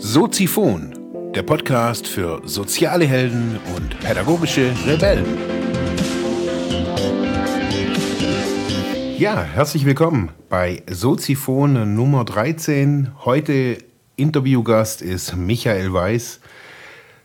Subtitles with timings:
[0.00, 0.94] Soziphon,
[1.34, 5.26] der Podcast für soziale Helden und pädagogische Rebellen.
[9.18, 13.10] Ja, herzlich willkommen bei Soziphon Nummer 13.
[13.24, 13.78] Heute
[14.14, 16.38] Interviewgast ist Michael Weiß,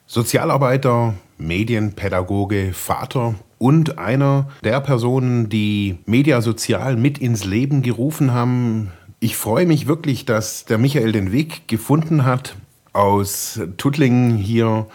[0.07, 8.91] Sozialarbeiter, Medienpädagoge, Vater und einer der Personen, die Mediasozial mit ins Leben gerufen haben.
[9.19, 12.57] Ich freue mich wirklich, dass der Michael den Weg gefunden hat,
[12.93, 14.87] aus Tuttlingen hier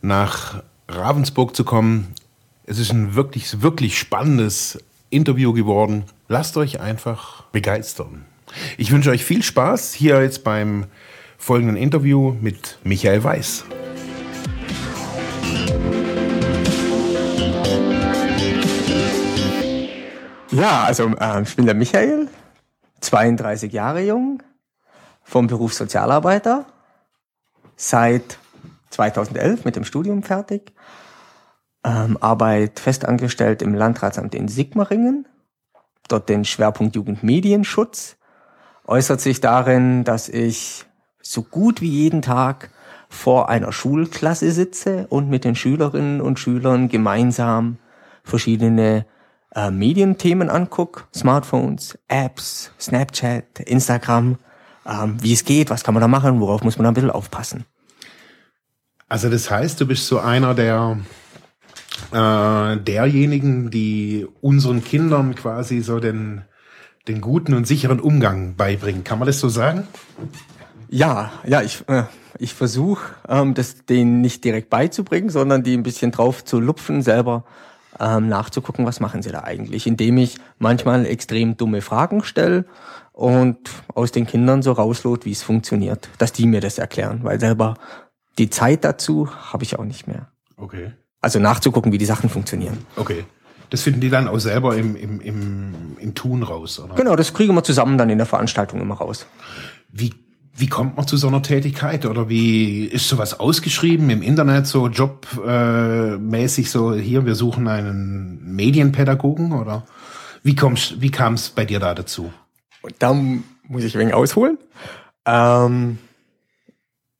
[0.00, 2.14] nach Ravensburg zu kommen.
[2.64, 4.78] Es ist ein wirklich, wirklich spannendes
[5.10, 6.04] Interview geworden.
[6.28, 8.24] Lasst euch einfach begeistern.
[8.78, 10.86] Ich wünsche euch viel Spaß hier jetzt beim
[11.36, 13.64] folgenden Interview mit Michael Weiß.
[20.52, 22.28] Ja, also äh, ich bin der Michael,
[23.00, 24.42] 32 Jahre jung,
[25.24, 26.66] vom Beruf Sozialarbeiter,
[27.82, 28.38] seit
[28.90, 30.72] 2011 mit dem Studium fertig,
[31.84, 35.26] ähm, arbeite festangestellt im Landratsamt in Sigmaringen,
[36.08, 38.16] dort den Schwerpunkt Jugendmedienschutz,
[38.86, 40.84] äußert sich darin, dass ich
[41.20, 42.70] so gut wie jeden Tag
[43.08, 47.78] vor einer Schulklasse sitze und mit den Schülerinnen und Schülern gemeinsam
[48.22, 49.06] verschiedene
[49.54, 54.38] äh, Medienthemen angucke, Smartphones, Apps, Snapchat, Instagram,
[54.86, 57.10] ähm, wie es geht, was kann man da machen, worauf muss man da ein bisschen
[57.10, 57.64] aufpassen.
[59.08, 60.98] Also das heißt, du bist so einer der
[62.12, 66.42] äh, derjenigen, die unseren Kindern quasi so den,
[67.08, 69.04] den guten und sicheren Umgang beibringen.
[69.04, 69.86] Kann man das so sagen?
[70.88, 72.04] Ja, ja, ich, äh,
[72.38, 77.02] ich versuche, ähm, das denen nicht direkt beizubringen, sondern die ein bisschen drauf zu lupfen,
[77.02, 77.44] selber
[78.00, 82.64] ähm, nachzugucken, was machen sie da eigentlich, indem ich manchmal extrem dumme Fragen stelle
[83.12, 83.58] und
[83.94, 87.74] aus den Kindern so rauslot, wie es funktioniert, dass die mir das erklären, weil selber
[88.38, 90.28] die Zeit dazu habe ich auch nicht mehr.
[90.56, 90.92] Okay.
[91.20, 92.78] Also nachzugucken, wie die Sachen funktionieren.
[92.96, 93.24] Okay.
[93.70, 96.94] Das finden die dann auch selber im, im, im, im Tun raus, oder?
[96.94, 99.26] Genau, das kriegen wir zusammen dann in der Veranstaltung immer raus.
[99.90, 100.12] Wie
[100.54, 104.88] wie kommt man zu so einer Tätigkeit oder wie ist sowas ausgeschrieben im Internet so
[104.88, 109.86] jobmäßig äh, so hier wir suchen einen Medienpädagogen oder
[110.42, 112.32] wie kommst wie kam es bei dir da dazu?
[112.82, 114.58] Und da muss ich ein wenig ausholen.
[115.24, 115.98] Ähm,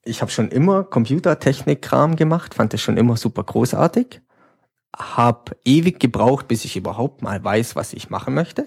[0.04, 4.20] ich habe schon immer Computertechnik-Kram gemacht, fand das schon immer super großartig.
[4.96, 8.66] Hab ewig gebraucht, bis ich überhaupt mal weiß, was ich machen möchte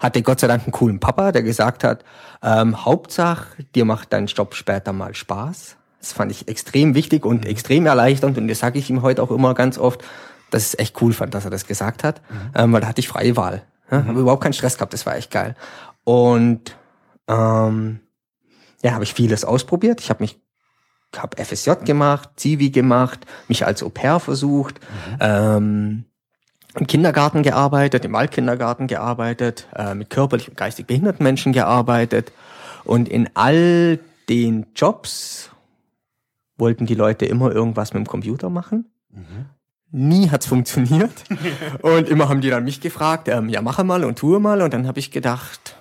[0.00, 2.04] hatte Gott sei Dank einen coolen Papa, der gesagt hat,
[2.42, 5.76] ähm, Hauptsache, dir macht dein Job später mal Spaß.
[6.00, 7.50] Das fand ich extrem wichtig und mhm.
[7.50, 10.02] extrem erleichternd und das sage ich ihm heute auch immer ganz oft,
[10.50, 12.50] dass ich es echt cool fand, dass er das gesagt hat, mhm.
[12.54, 13.62] ähm, weil da hatte ich freie Wahl.
[13.90, 14.00] Ja?
[14.00, 14.08] Mhm.
[14.08, 15.54] Habe überhaupt keinen Stress gehabt, das war echt geil.
[16.10, 16.76] Und
[17.28, 18.00] ähm,
[18.82, 20.00] ja, habe ich vieles ausprobiert.
[20.00, 20.40] Ich habe mich
[21.16, 25.16] habe FSJ gemacht, Zivi gemacht, mich als Au pair versucht, mhm.
[25.20, 26.04] ähm,
[26.74, 32.32] im Kindergarten gearbeitet, im Waldkindergarten gearbeitet, äh, mit körperlich und geistig behinderten Menschen gearbeitet.
[32.82, 35.50] Und in all den Jobs
[36.56, 38.90] wollten die Leute immer irgendwas mit dem Computer machen.
[39.10, 39.46] Mhm.
[39.92, 41.22] Nie hat's funktioniert.
[41.82, 44.60] und immer haben die dann mich gefragt, ähm, ja, mache mal und tue mal.
[44.60, 45.76] Und dann habe ich gedacht,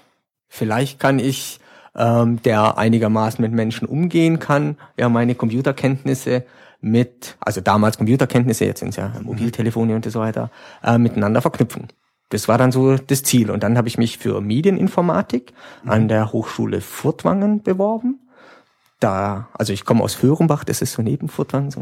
[0.49, 1.59] vielleicht kann ich,
[1.95, 6.43] ähm, der einigermaßen mit Menschen umgehen kann, ja, meine Computerkenntnisse
[6.81, 10.49] mit, also damals Computerkenntnisse, jetzt sind es ja Mobiltelefone und so weiter,
[10.83, 11.87] äh, miteinander verknüpfen.
[12.29, 13.49] Das war dann so das Ziel.
[13.49, 15.89] Und dann habe ich mich für Medieninformatik mhm.
[15.89, 18.19] an der Hochschule Furtwangen beworben.
[18.99, 21.81] Da, also ich komme aus Föhrenbach, das ist so neben Furtwangen, so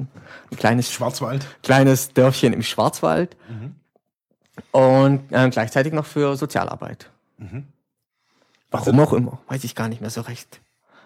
[0.52, 1.46] ein kleines Schwarzwald.
[1.64, 3.36] Kleines Dörfchen im Schwarzwald.
[3.50, 3.76] Mhm.
[4.72, 7.10] Und äh, gleichzeitig noch für Sozialarbeit.
[7.38, 7.66] Mhm.
[8.72, 10.62] Warum also, auch immer, weiß ich gar nicht mehr so recht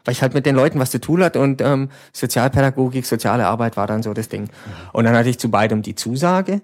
[0.05, 3.77] weil ich halt mit den Leuten was zu tun hatte und ähm, Sozialpädagogik, soziale Arbeit
[3.77, 4.49] war dann so das Ding.
[4.93, 6.61] Und dann hatte ich zu beidem die Zusage.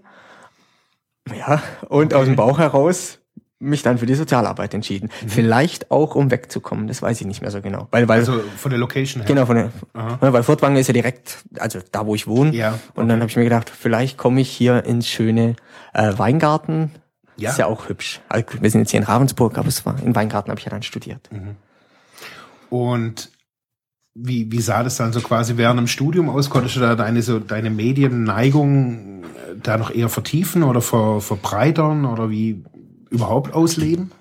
[1.35, 2.15] Ja, und okay.
[2.15, 3.19] aus dem Bauch heraus
[3.59, 5.09] mich dann für die Sozialarbeit entschieden.
[5.23, 5.29] Mhm.
[5.29, 7.87] Vielleicht auch, um wegzukommen, das weiß ich nicht mehr so genau.
[7.89, 9.27] Weil, weil, also von der Location her?
[9.27, 10.17] Genau, von der, Aha.
[10.19, 12.53] weil Furtwangen ist ja direkt, also da, wo ich wohne.
[12.55, 12.79] Ja, okay.
[12.95, 15.55] Und dann habe ich mir gedacht, vielleicht komme ich hier ins schöne
[15.93, 16.91] äh, Weingarten.
[17.37, 17.51] Ja.
[17.51, 18.19] Ist ja auch hübsch.
[18.59, 20.83] Wir sind jetzt hier in Ravensburg, aber es war in Weingarten habe ich ja dann
[20.83, 21.29] studiert.
[21.31, 21.55] Mhm.
[22.69, 23.31] Und
[24.15, 26.49] wie, wie sah das dann so quasi während dem Studium aus?
[26.49, 32.05] Konntest du da deine, so, deine Medienneigung äh, da noch eher vertiefen oder ver, verbreitern
[32.05, 32.63] oder wie
[33.09, 34.11] überhaupt ausleben?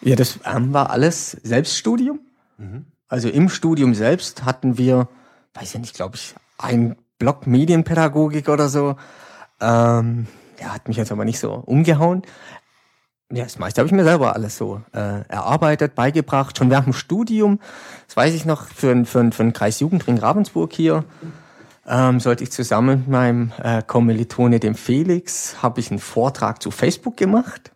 [0.00, 2.20] Ja, das ähm, war alles Selbststudium.
[2.56, 2.86] Mhm.
[3.08, 5.08] Also im Studium selbst hatten wir,
[5.54, 8.96] weiß ja nicht, glaube ich, ein Block Medienpädagogik oder so.
[9.60, 10.26] Ähm,
[10.60, 12.22] ja, hat mich jetzt aber nicht so umgehauen.
[13.32, 16.92] Ja, das meiste habe ich mir selber alles so äh, erarbeitet, beigebracht, schon während dem
[16.92, 17.60] Studium.
[18.06, 21.04] Das weiß ich noch, für, für, für den Kreis Jugendring Ravensburg hier
[21.86, 26.70] ähm, sollte ich zusammen mit meinem äh, Kommilitone, dem Felix, habe ich einen Vortrag zu
[26.70, 27.72] Facebook gemacht.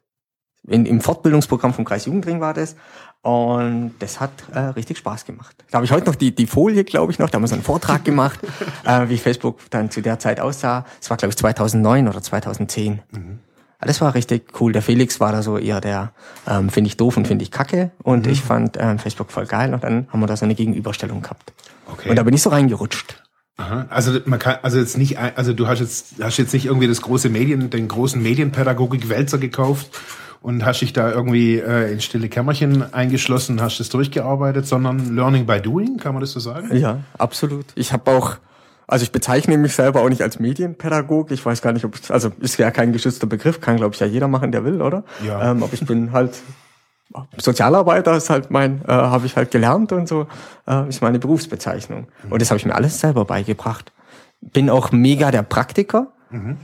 [0.68, 2.76] In, Im Fortbildungsprogramm vom Kreis Jugendring war das.
[3.22, 5.64] Und das hat äh, richtig Spaß gemacht.
[5.70, 7.30] Da habe ich heute noch die, die Folie, glaube ich, noch.
[7.30, 8.40] Da haben wir so einen Vortrag gemacht,
[8.84, 10.84] äh, wie Facebook dann zu der Zeit aussah.
[11.00, 13.00] Das war, glaube ich, 2009 oder 2010.
[13.10, 13.40] Mhm.
[13.80, 14.72] Das war richtig cool.
[14.72, 16.12] Der Felix war da so eher der,
[16.48, 17.90] ähm, finde ich doof und finde ich kacke.
[18.02, 18.32] Und mhm.
[18.32, 19.74] ich fand ähm, Facebook voll geil.
[19.74, 21.52] Und dann haben wir da so eine Gegenüberstellung gehabt.
[21.92, 22.10] Okay.
[22.10, 23.22] Und da bin ich so reingerutscht.
[23.58, 23.86] Aha.
[23.88, 27.00] Also man kann, also jetzt nicht, also du hast jetzt, hast jetzt nicht irgendwie das
[27.00, 29.88] große Medien, den großen Medienpädagogik-Wälzer gekauft
[30.42, 35.46] und hast dich da irgendwie äh, in stille Kämmerchen eingeschlossen, hast das durchgearbeitet, sondern Learning
[35.46, 36.76] by Doing, kann man das so sagen?
[36.76, 37.64] Ja, absolut.
[37.74, 38.36] Ich habe auch,
[38.86, 41.30] also ich bezeichne mich selber auch nicht als Medienpädagog.
[41.32, 44.06] Ich weiß gar nicht, ob, also ist ja kein geschützter Begriff, kann glaube ich ja
[44.06, 45.04] jeder machen, der will, oder?
[45.26, 45.50] Ja.
[45.50, 46.34] Ähm, aber ich bin halt
[47.38, 50.26] Sozialarbeiter ist halt mein, äh, habe ich halt gelernt und so,
[50.66, 52.08] äh, ist meine Berufsbezeichnung.
[52.24, 52.32] Mhm.
[52.32, 53.92] Und das habe ich mir alles selber beigebracht.
[54.40, 56.08] Bin auch mega der Praktiker.
[56.30, 56.58] Mhm.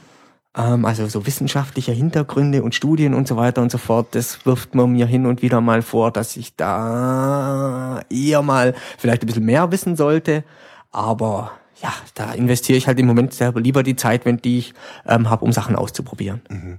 [0.56, 4.74] Ähm, also so wissenschaftliche Hintergründe und Studien und so weiter und so fort, das wirft
[4.74, 9.46] man mir hin und wieder mal vor, dass ich da eher mal vielleicht ein bisschen
[9.46, 10.44] mehr wissen sollte.
[10.90, 14.74] Aber ja, da investiere ich halt im Moment selber lieber die Zeit, wenn die ich
[15.06, 16.42] ähm, habe, um Sachen auszuprobieren.
[16.48, 16.78] Mhm.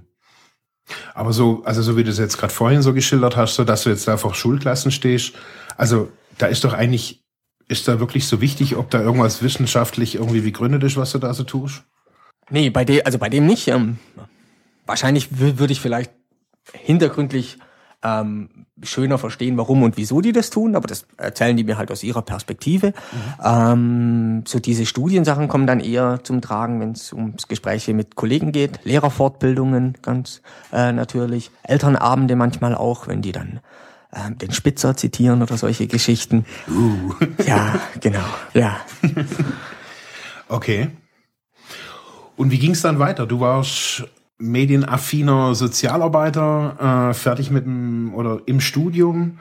[1.14, 3.84] Aber so, also so wie du es jetzt gerade vorhin so geschildert hast, so dass
[3.84, 5.34] du jetzt da vor Schulklassen stehst,
[5.76, 7.22] also da ist doch eigentlich,
[7.68, 11.32] ist da wirklich so wichtig, ob da irgendwas wissenschaftlich irgendwie begründet ist, was du da
[11.32, 11.84] so tust?
[12.50, 13.68] Nee, bei dem, also bei dem nicht.
[13.68, 13.98] Ähm,
[14.84, 16.12] wahrscheinlich würde ich vielleicht
[16.72, 17.58] hintergründlich
[18.04, 18.48] ähm,
[18.82, 22.02] schöner verstehen, warum und wieso die das tun, aber das erzählen die mir halt aus
[22.02, 22.88] ihrer Perspektive.
[22.88, 22.92] Mhm.
[23.42, 28.52] Ähm, so diese Studiensachen kommen dann eher zum Tragen, wenn es ums Gespräche mit Kollegen
[28.52, 30.42] geht, Lehrerfortbildungen ganz
[30.72, 33.60] äh, natürlich, Elternabende manchmal auch, wenn die dann
[34.12, 36.44] äh, den Spitzer zitieren oder solche Geschichten.
[36.68, 37.14] Uh.
[37.46, 38.76] Ja, genau, ja.
[40.48, 40.90] okay.
[42.36, 43.26] Und wie ging es dann weiter?
[43.26, 44.04] Du warst
[44.38, 49.38] medienaffiner Sozialarbeiter, äh, fertig mit dem oder im Studium.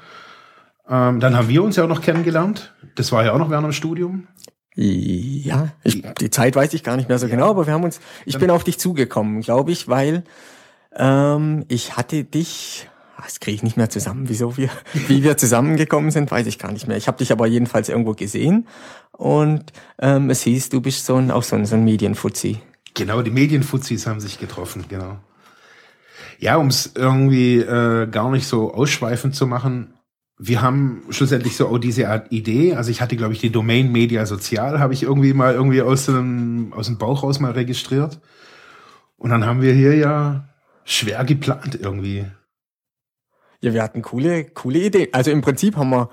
[0.88, 2.74] Ähm, dann haben wir uns ja auch noch kennengelernt.
[2.96, 4.28] Das war ja auch noch während dem Studium.
[4.76, 7.36] Ja, ich, die Zeit weiß ich gar nicht mehr so ja.
[7.36, 10.24] genau, aber wir haben uns, ich dann bin auf dich zugekommen, glaube ich, weil
[10.96, 14.70] ähm, ich hatte dich, ah, das kriege ich nicht mehr zusammen, wieso wir,
[15.08, 16.98] wie wir zusammengekommen sind, weiß ich gar nicht mehr.
[16.98, 18.68] Ich habe dich aber jedenfalls irgendwo gesehen
[19.12, 22.60] und ähm, es hieß, du bist so ein, auch so ein, so ein Medienfuzzi.
[22.94, 25.20] Genau, die Medienfuzis haben sich getroffen, genau.
[26.40, 29.94] Ja, um es irgendwie äh, gar nicht so ausschweifend zu machen,
[30.38, 32.76] wir haben schlussendlich so auch diese Art Idee.
[32.76, 36.06] Also ich hatte, glaube ich, die Domain Media Sozial, habe ich irgendwie mal irgendwie aus
[36.06, 38.20] dem, aus dem Bauch raus mal registriert.
[39.16, 40.50] Und dann haben wir hier ja
[40.84, 42.26] schwer geplant irgendwie.
[43.62, 45.08] Ja, wir hatten coole, coole Ideen.
[45.14, 46.10] Also im Prinzip haben wir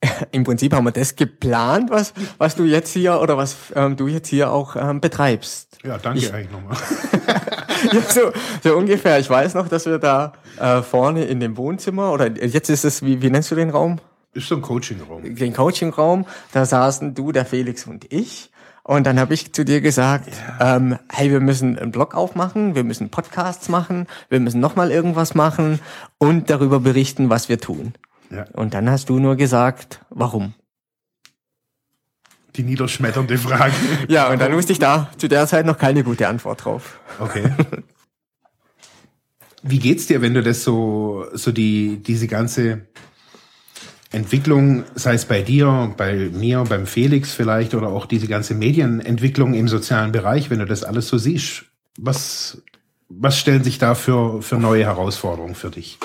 [0.32, 4.06] im Prinzip haben wir das geplant, was, was du jetzt hier oder was ähm, du
[4.06, 5.78] jetzt hier auch ähm, betreibst.
[5.84, 6.76] Ja, danke ich, eigentlich nochmal.
[7.92, 8.32] ja, so,
[8.62, 9.18] so ungefähr.
[9.18, 13.02] Ich weiß noch, dass wir da äh, vorne in dem Wohnzimmer oder jetzt ist es,
[13.02, 14.00] wie, wie nennst du den Raum?
[14.32, 15.34] Ist so ein Coachingraum.
[15.34, 18.50] Den Coachingraum, da saßen du, der Felix und ich.
[18.82, 20.28] Und dann habe ich zu dir gesagt,
[20.60, 20.76] yeah.
[20.76, 25.34] ähm, hey, wir müssen einen Blog aufmachen, wir müssen Podcasts machen, wir müssen nochmal irgendwas
[25.34, 25.80] machen
[26.18, 27.94] und darüber berichten, was wir tun.
[28.30, 28.44] Ja.
[28.52, 30.54] Und dann hast du nur gesagt, warum?
[32.56, 33.74] Die niederschmetternde Frage.
[34.08, 36.98] ja, und dann wusste ich da zu der Zeit noch keine gute Antwort drauf.
[37.18, 37.50] Okay.
[39.62, 42.86] Wie geht's dir, wenn du das so, so die, diese ganze
[44.12, 49.54] Entwicklung, sei es bei dir, bei mir, beim Felix vielleicht oder auch diese ganze Medienentwicklung
[49.54, 51.64] im sozialen Bereich, wenn du das alles so siehst,
[51.98, 52.62] was,
[53.08, 55.98] was stellen sich da für, für neue Herausforderungen für dich?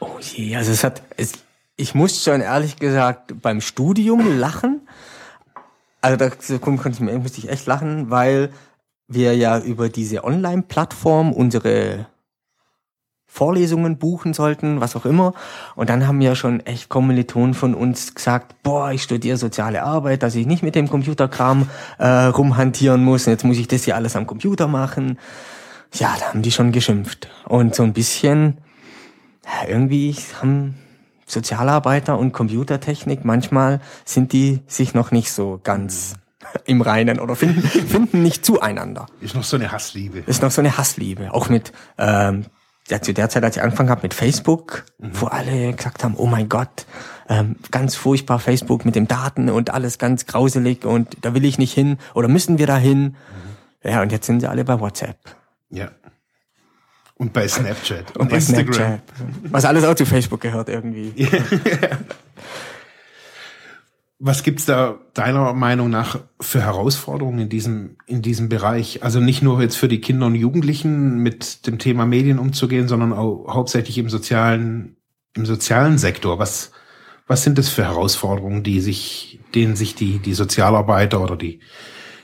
[0.00, 1.32] Oh je, also es hat, es,
[1.76, 4.82] ich muss schon ehrlich gesagt beim Studium lachen.
[6.00, 8.50] Also da musste ich echt lachen, weil
[9.08, 12.06] wir ja über diese Online-Plattform unsere
[13.26, 15.34] Vorlesungen buchen sollten, was auch immer.
[15.74, 20.22] Und dann haben ja schon echt Kommilitonen von uns gesagt, boah, ich studiere soziale Arbeit,
[20.22, 23.26] dass ich nicht mit dem Computerkram äh, rumhantieren muss.
[23.26, 25.18] Und jetzt muss ich das hier alles am Computer machen.
[25.94, 27.28] Ja, da haben die schon geschimpft.
[27.46, 28.58] Und so ein bisschen
[29.44, 30.74] ja, irgendwie haben
[31.26, 36.14] Sozialarbeiter und Computertechnik, manchmal sind die sich noch nicht so ganz
[36.64, 39.06] im Reinen oder finden, finden nicht zueinander.
[39.20, 40.20] Ist noch so eine Hassliebe.
[40.20, 41.32] Ist noch so eine Hassliebe.
[41.32, 42.46] Auch mit, ähm,
[42.88, 45.10] ja, zu der Zeit, als ich angefangen habe mit Facebook, mhm.
[45.14, 46.86] wo alle gesagt haben, oh mein Gott,
[47.28, 51.56] ähm, ganz furchtbar Facebook mit den Daten und alles ganz grauselig und da will ich
[51.56, 53.16] nicht hin oder müssen wir da hin.
[53.82, 53.90] Mhm.
[53.90, 55.16] Ja, und jetzt sind sie alle bei WhatsApp.
[55.70, 55.90] Ja.
[57.24, 58.10] Und bei Snapchat.
[58.16, 58.74] Und, und bei Instagram.
[58.74, 59.00] Snapchat.
[59.50, 61.14] Was alles auch zu Facebook gehört irgendwie.
[64.18, 69.02] Was gibt's da deiner Meinung nach für Herausforderungen in diesem, in diesem Bereich?
[69.02, 73.14] Also nicht nur jetzt für die Kinder und Jugendlichen mit dem Thema Medien umzugehen, sondern
[73.14, 74.96] auch hauptsächlich im sozialen,
[75.34, 76.38] im sozialen Sektor.
[76.38, 76.72] Was,
[77.26, 81.60] was sind das für Herausforderungen, die sich, denen sich die, die Sozialarbeiter oder die,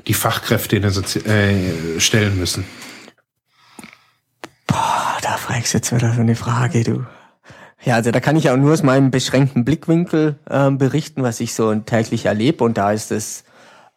[0.06, 2.64] die Fachkräfte in der Sozi äh, stellen müssen?
[5.50, 7.04] Fragst jetzt wieder so eine Frage, du.
[7.82, 11.54] Ja, also da kann ich auch nur aus meinem beschränkten Blickwinkel äh, berichten, was ich
[11.54, 12.62] so täglich erlebe.
[12.62, 13.42] Und da ist es,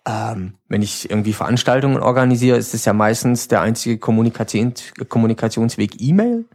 [0.04, 6.38] ähm, wenn ich irgendwie Veranstaltungen organisiere, ist es ja meistens der einzige Kommunikations Kommunikationsweg E-Mail.
[6.38, 6.48] Mhm.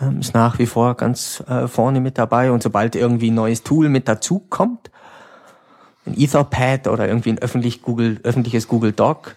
[0.00, 2.52] Ähm, ist nach wie vor ganz äh, vorne mit dabei.
[2.52, 4.92] Und sobald irgendwie ein neues Tool mit dazu kommt,
[6.06, 9.34] ein Etherpad oder irgendwie ein öffentlich Google, öffentliches Google Doc,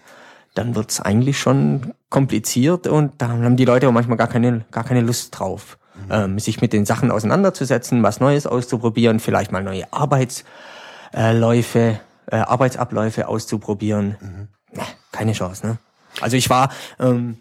[0.54, 4.84] dann wird's eigentlich schon kompliziert und da haben die Leute auch manchmal gar keine, gar
[4.84, 5.78] keine Lust drauf
[6.08, 13.28] ähm, sich mit den Sachen auseinanderzusetzen, was Neues auszuprobieren, vielleicht mal neue Arbeitsläufe, äh, Arbeitsabläufe
[13.28, 14.16] auszuprobieren.
[14.20, 14.48] Mhm.
[15.12, 15.78] Keine Chance, ne?
[16.20, 17.38] Also ich war ähm,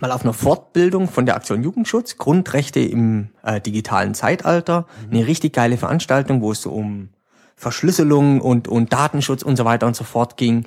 [0.00, 4.86] mal auf einer Fortbildung von der Aktion Jugendschutz, Grundrechte im äh, digitalen Zeitalter.
[5.06, 5.16] Mhm.
[5.16, 7.10] Eine richtig geile Veranstaltung, wo es so um
[7.56, 10.64] Verschlüsselung und, und Datenschutz und so weiter und so fort ging.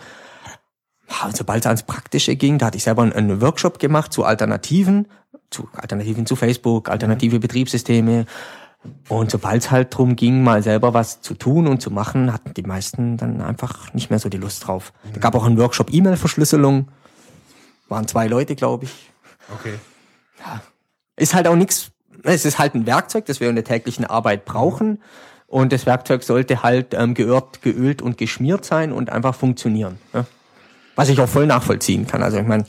[1.24, 5.08] Und sobald es ans Praktische ging, da hatte ich selber einen, Workshop gemacht zu Alternativen,
[5.50, 8.26] zu Alternativen zu Facebook, alternative Betriebssysteme.
[9.10, 12.54] Und sobald es halt drum ging, mal selber was zu tun und zu machen, hatten
[12.54, 14.94] die meisten dann einfach nicht mehr so die Lust drauf.
[15.04, 15.14] Mhm.
[15.14, 16.88] Da gab auch einen Workshop E-Mail-Verschlüsselung.
[17.90, 19.12] Waren zwei Leute, glaube ich.
[19.54, 19.76] Okay.
[20.40, 20.62] Ja.
[21.18, 21.92] Ist halt auch nichts,
[22.24, 25.00] es ist halt ein Werkzeug, das wir in der täglichen Arbeit brauchen.
[25.46, 30.00] Und das Werkzeug sollte halt ähm, geölt, geölt und geschmiert sein und einfach funktionieren.
[30.14, 30.26] Ja?
[31.02, 32.24] Was ich auch voll nachvollziehen kann.
[32.24, 32.66] Also ich meine,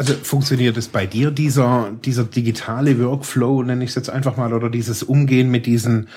[0.00, 4.54] also funktioniert es bei dir, dieser, dieser digitale Workflow, nenne ich es jetzt einfach mal,
[4.54, 6.08] oder dieses Umgehen mit diesen,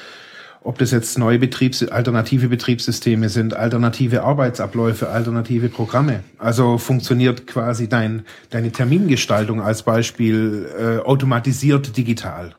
[0.64, 6.24] ob das jetzt neue Betriebs, alternative Betriebssysteme sind, alternative Arbeitsabläufe, alternative Programme.
[6.38, 12.56] Also funktioniert quasi dein, deine Termingestaltung als Beispiel äh, automatisiert digital.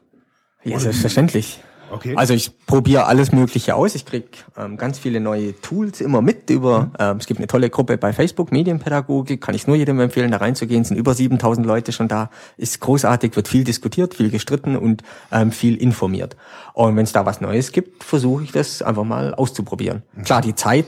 [0.62, 1.58] Ja, selbstverständlich.
[1.94, 2.14] Okay.
[2.16, 3.94] Also ich probiere alles Mögliche aus.
[3.94, 6.80] Ich krieg ähm, ganz viele neue Tools immer mit über.
[6.80, 6.92] Mhm.
[6.98, 9.40] Ähm, es gibt eine tolle Gruppe bei Facebook, Medienpädagogik.
[9.40, 10.82] Kann ich nur jedem empfehlen, da reinzugehen.
[10.82, 12.30] Es sind über 7000 Leute schon da.
[12.56, 16.36] Ist großartig, wird viel diskutiert, viel gestritten und ähm, viel informiert.
[16.72, 20.02] Und wenn es da was Neues gibt, versuche ich das einfach mal auszuprobieren.
[20.14, 20.24] Mhm.
[20.24, 20.86] Klar, die Zeit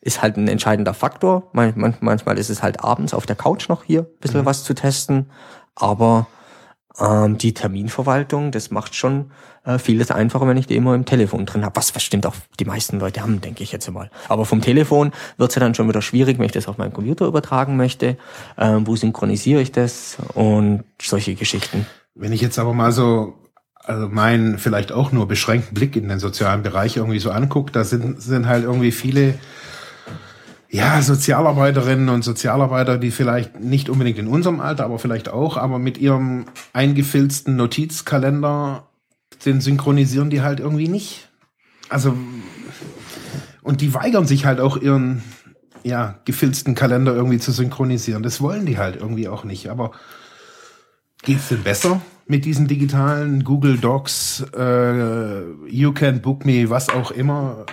[0.00, 1.50] ist halt ein entscheidender Faktor.
[1.52, 4.46] manchmal ist es halt abends auf der Couch noch hier ein bisschen mhm.
[4.46, 5.30] was zu testen.
[5.76, 6.26] Aber
[6.98, 9.30] ähm, die Terminverwaltung, das macht schon
[9.64, 11.76] äh, vieles einfacher, wenn ich die immer im Telefon drin habe.
[11.76, 14.10] Was, was stimmt auch die meisten Leute haben, denke ich jetzt mal.
[14.28, 17.26] Aber vom Telefon wird's ja dann schon wieder schwierig, wenn ich das auf meinen Computer
[17.26, 18.16] übertragen möchte.
[18.58, 21.86] Ähm, wo synchronisiere ich das und solche Geschichten.
[22.14, 23.34] Wenn ich jetzt aber mal so
[23.84, 27.82] also meinen vielleicht auch nur beschränkten Blick in den sozialen Bereich irgendwie so angucke, da
[27.82, 29.34] sind, sind halt irgendwie viele
[30.72, 35.78] ja, Sozialarbeiterinnen und Sozialarbeiter, die vielleicht nicht unbedingt in unserem Alter, aber vielleicht auch, aber
[35.78, 38.88] mit ihrem eingefilzten Notizkalender,
[39.44, 41.28] den synchronisieren die halt irgendwie nicht.
[41.90, 42.16] Also,
[43.60, 45.22] und die weigern sich halt auch ihren,
[45.84, 48.22] ja, gefilzten Kalender irgendwie zu synchronisieren.
[48.22, 49.68] Das wollen die halt irgendwie auch nicht.
[49.68, 49.90] Aber
[51.22, 57.10] geht's denn besser mit diesen digitalen Google Docs, äh, You Can Book Me, was auch
[57.10, 57.66] immer?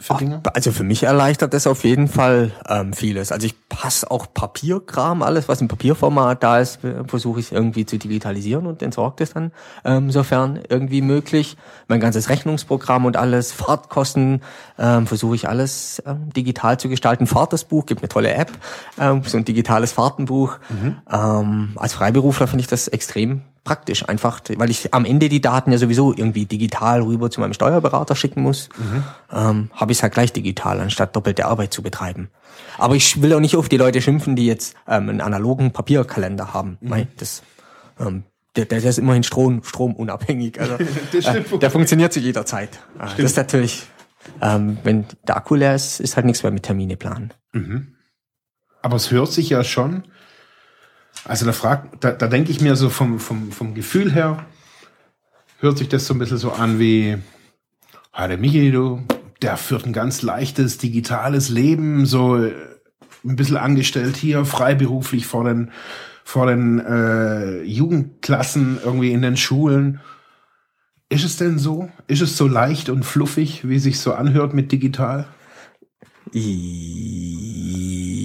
[0.00, 0.40] Für Dinge?
[0.54, 3.32] Also für mich erleichtert das auf jeden Fall ähm, vieles.
[3.32, 7.98] Also ich passe auch Papierkram, alles was im Papierformat da ist, versuche ich irgendwie zu
[7.98, 9.52] digitalisieren und entsorge das dann,
[9.84, 11.56] ähm, sofern irgendwie möglich.
[11.88, 14.42] Mein ganzes Rechnungsprogramm und alles, Fahrtkosten,
[14.78, 17.26] ähm, versuche ich alles ähm, digital zu gestalten.
[17.26, 18.52] Fahrtersbuch, gibt eine tolle App,
[18.98, 20.58] ähm, so ein digitales Fahrtenbuch.
[20.68, 20.96] Mhm.
[21.10, 25.70] Ähm, als Freiberufler finde ich das extrem praktisch, einfach, weil ich am Ende die Daten
[25.70, 29.04] ja sowieso irgendwie digital rüber zu meinem Steuerberater schicken muss, mhm.
[29.32, 32.28] ähm, habe ich es halt gleich digital, anstatt doppelte Arbeit zu betreiben.
[32.78, 36.52] Aber ich will auch nicht auf die Leute schimpfen, die jetzt ähm, einen analogen Papierkalender
[36.52, 36.78] haben.
[36.80, 37.06] Mhm.
[37.18, 37.42] Das,
[38.00, 38.24] ähm,
[38.56, 40.60] der, der ist immerhin Strom, stromunabhängig.
[40.60, 40.74] Also,
[41.30, 42.80] äh, der funktioniert zu jeder Zeit.
[42.98, 43.86] Äh, das ist natürlich,
[44.40, 47.32] ähm, wenn der Akku leer ist, ist halt nichts mehr mit Termine planen.
[47.52, 47.94] Mhm.
[48.82, 50.02] Aber es hört sich ja schon
[51.24, 54.44] also da frag, da, da denke ich mir so vom, vom, vom Gefühl her,
[55.60, 57.18] hört sich das so ein bisschen so an wie,
[58.12, 59.02] ah, Michi, du,
[59.40, 62.52] der führt ein ganz leichtes digitales Leben, so äh,
[63.24, 65.70] ein bisschen angestellt hier, freiberuflich vor den,
[66.24, 70.00] vor den äh, Jugendklassen irgendwie in den Schulen.
[71.08, 71.90] Ist es denn so?
[72.06, 75.26] Ist es so leicht und fluffig, wie sich so anhört mit digital?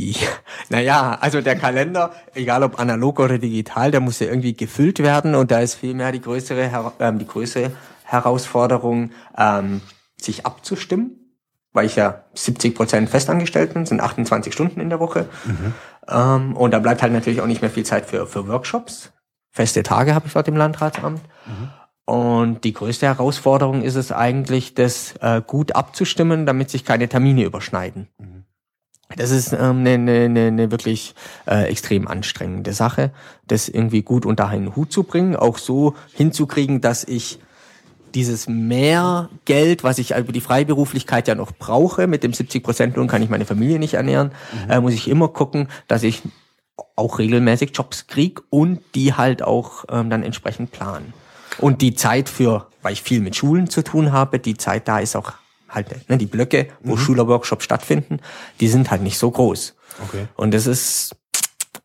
[0.07, 0.15] Wie?
[0.69, 5.33] Naja, also der Kalender, egal ob analog oder digital, der muss ja irgendwie gefüllt werden
[5.33, 7.71] und da ist vielmehr die größere, ähm, die größere
[8.03, 9.81] Herausforderung, ähm,
[10.19, 11.27] sich abzustimmen
[11.77, 15.29] weil ich ja 70 Prozent festangestellt bin, sind 28 Stunden in der Woche.
[15.45, 15.73] Mhm.
[16.09, 19.11] Ähm, und da bleibt halt natürlich auch nicht mehr viel Zeit für, für Workshops.
[19.51, 21.21] Feste Tage habe ich dort im Landratsamt.
[21.45, 21.69] Mhm.
[22.05, 27.43] Und die größte Herausforderung ist es eigentlich, das äh, gut abzustimmen, damit sich keine Termine
[27.43, 28.07] überschneiden.
[28.17, 28.36] Mhm.
[29.15, 31.15] Das ist ähm, eine, eine, eine wirklich
[31.47, 33.11] äh, extrem anstrengende Sache,
[33.47, 37.39] das irgendwie gut unter einen Hut zu bringen, auch so hinzukriegen, dass ich
[38.13, 42.95] dieses mehr Geld, was ich über die Freiberuflichkeit ja noch brauche, mit dem 70 Prozent
[42.95, 44.31] Lohn kann ich meine Familie nicht ernähren,
[44.65, 44.71] mhm.
[44.71, 46.21] äh, muss ich immer gucken, dass ich
[46.95, 51.13] auch regelmäßig Jobs krieg und die halt auch ähm, dann entsprechend planen.
[51.59, 54.99] Und die Zeit für, weil ich viel mit Schulen zu tun habe, die Zeit da
[54.99, 55.33] ist auch
[55.69, 56.99] halt, ne, die Blöcke, wo mhm.
[56.99, 58.19] Schülerworkshops stattfinden,
[58.59, 59.75] die sind halt nicht so groß.
[60.07, 60.27] Okay.
[60.35, 61.15] Und das ist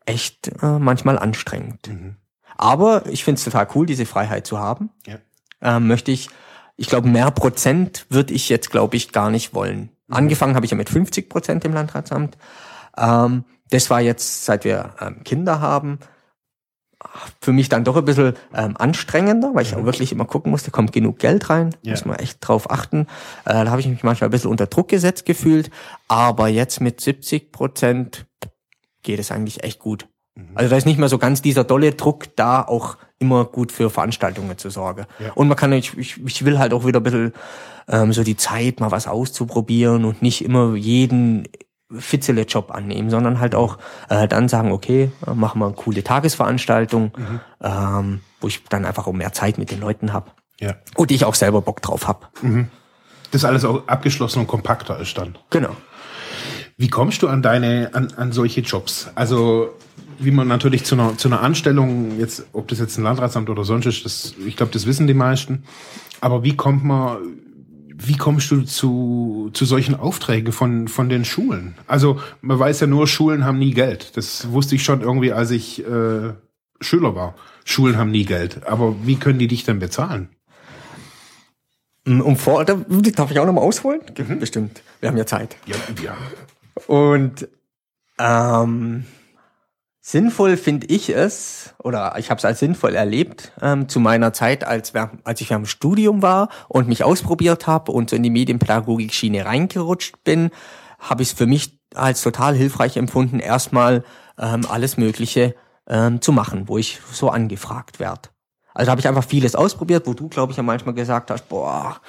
[0.05, 1.87] echt äh, manchmal anstrengend.
[1.87, 2.15] Mhm.
[2.57, 4.89] Aber ich finde es total cool, diese Freiheit zu haben.
[5.05, 5.17] Ja
[5.63, 6.29] ähm, möchte ich,
[6.75, 9.89] ich glaube, mehr Prozent würde ich jetzt, glaube ich, gar nicht wollen.
[10.07, 10.15] Mhm.
[10.15, 12.37] Angefangen habe ich ja mit 50 Prozent im Landratsamt.
[12.97, 15.99] Ähm, das war jetzt, seit wir ähm, Kinder haben,
[17.41, 20.71] für mich dann doch ein bisschen ähm, anstrengender, weil ich auch wirklich immer gucken musste,
[20.71, 21.91] kommt genug Geld rein, ja.
[21.91, 23.07] muss man echt drauf achten.
[23.45, 25.69] Äh, da habe ich mich manchmal ein bisschen unter Druck gesetzt gefühlt,
[26.07, 28.25] aber jetzt mit 70 Prozent
[29.03, 30.07] geht es eigentlich echt gut.
[30.35, 30.49] Mhm.
[30.55, 33.89] Also da ist nicht mehr so ganz dieser dolle Druck da, auch immer gut für
[33.89, 35.05] Veranstaltungen zu sorgen.
[35.19, 35.31] Ja.
[35.33, 37.33] Und man kann, ich, ich, ich will halt auch wieder ein bisschen
[37.87, 41.47] ähm, so die Zeit, mal was auszuprobieren und nicht immer jeden
[41.97, 43.77] Fitzele-Job annehmen, sondern halt auch
[44.09, 47.39] äh, dann sagen, okay, machen wir eine coole Tagesveranstaltung, mhm.
[47.61, 50.31] ähm, wo ich dann einfach auch mehr Zeit mit den Leuten habe.
[50.59, 50.75] Ja.
[50.95, 52.27] Und ich auch selber Bock drauf habe.
[52.41, 52.67] Mhm.
[53.31, 55.37] Das alles auch abgeschlossen und kompakter ist dann.
[55.49, 55.75] Genau.
[56.77, 59.09] Wie kommst du an deine, an, an solche Jobs?
[59.15, 59.69] Also
[60.19, 63.63] wie man natürlich zu einer, zu einer Anstellung, jetzt, ob das jetzt ein Landratsamt oder
[63.63, 65.63] sonst ist, das, ich glaube, das wissen die meisten.
[66.21, 67.17] Aber wie kommt man,
[68.07, 71.75] wie kommst du zu, zu solchen Aufträgen von, von den Schulen?
[71.87, 74.17] Also, man weiß ja nur, Schulen haben nie Geld.
[74.17, 76.33] Das wusste ich schon irgendwie, als ich äh,
[76.81, 77.35] Schüler war.
[77.65, 78.65] Schulen haben nie Geld.
[78.67, 80.29] Aber wie können die dich denn bezahlen?
[82.05, 82.75] Um vor, da
[83.15, 84.01] darf ich auch noch mal ausholen?
[84.17, 84.39] Mhm.
[84.39, 84.81] Bestimmt.
[84.99, 85.55] Wir haben ja Zeit.
[85.65, 86.17] Ja, ja.
[86.87, 87.47] Und
[88.19, 89.05] ähm,
[90.05, 94.65] Sinnvoll finde ich es, oder ich habe es als sinnvoll erlebt, ähm, zu meiner Zeit,
[94.65, 94.91] als,
[95.23, 100.21] als ich am Studium war und mich ausprobiert habe und so in die Medienpädagogik-Schiene reingerutscht
[100.25, 100.51] bin,
[100.99, 104.03] habe ich es für mich als total hilfreich empfunden, erstmal
[104.37, 105.55] ähm, alles Mögliche
[105.87, 108.27] ähm, zu machen, wo ich so angefragt werde.
[108.73, 112.01] Also habe ich einfach vieles ausprobiert, wo du, glaube ich, ja manchmal gesagt hast, boah,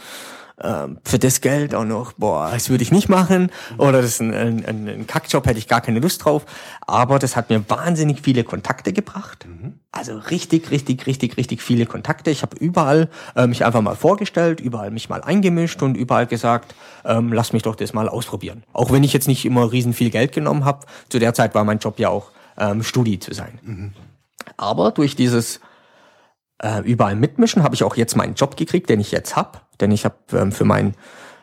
[0.63, 4.21] ähm, für das Geld auch noch, boah, das würde ich nicht machen oder das ist
[4.21, 6.47] ein, ein, ein Kackjob, hätte ich gar keine Lust drauf.
[6.87, 9.47] Aber das hat mir wahnsinnig viele Kontakte gebracht.
[9.49, 9.75] Mhm.
[9.91, 12.31] Also richtig, richtig, richtig, richtig viele Kontakte.
[12.31, 16.75] Ich habe überall äh, mich einfach mal vorgestellt, überall mich mal eingemischt und überall gesagt,
[17.05, 18.63] ähm, lass mich doch das mal ausprobieren.
[18.73, 20.87] Auch wenn ich jetzt nicht immer riesen viel Geld genommen habe.
[21.09, 23.59] Zu der Zeit war mein Job ja auch ähm, Studi zu sein.
[23.63, 23.93] Mhm.
[24.57, 25.61] Aber durch dieses
[26.65, 29.91] äh, überall mitmischen habe ich auch jetzt meinen Job gekriegt, den ich jetzt hab denn
[29.91, 30.95] ich habe ähm, für mein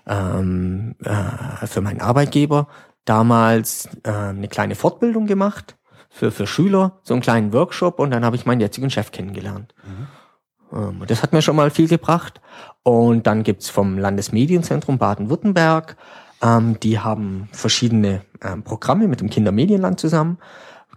[0.08, 2.68] ähm, äh, für meinen Arbeitgeber
[3.06, 5.78] damals äh, eine kleine Fortbildung gemacht
[6.10, 9.74] für für Schüler, so einen kleinen Workshop und dann habe ich meinen jetzigen Chef kennengelernt.
[9.86, 10.78] Mhm.
[10.78, 12.42] Ähm, das hat mir schon mal viel gebracht.
[12.84, 15.98] Und dann gibt's vom Landesmedienzentrum Baden-Württemberg,
[16.42, 20.40] ähm, die haben verschiedene ähm, Programme mit dem Kindermedienland zusammen.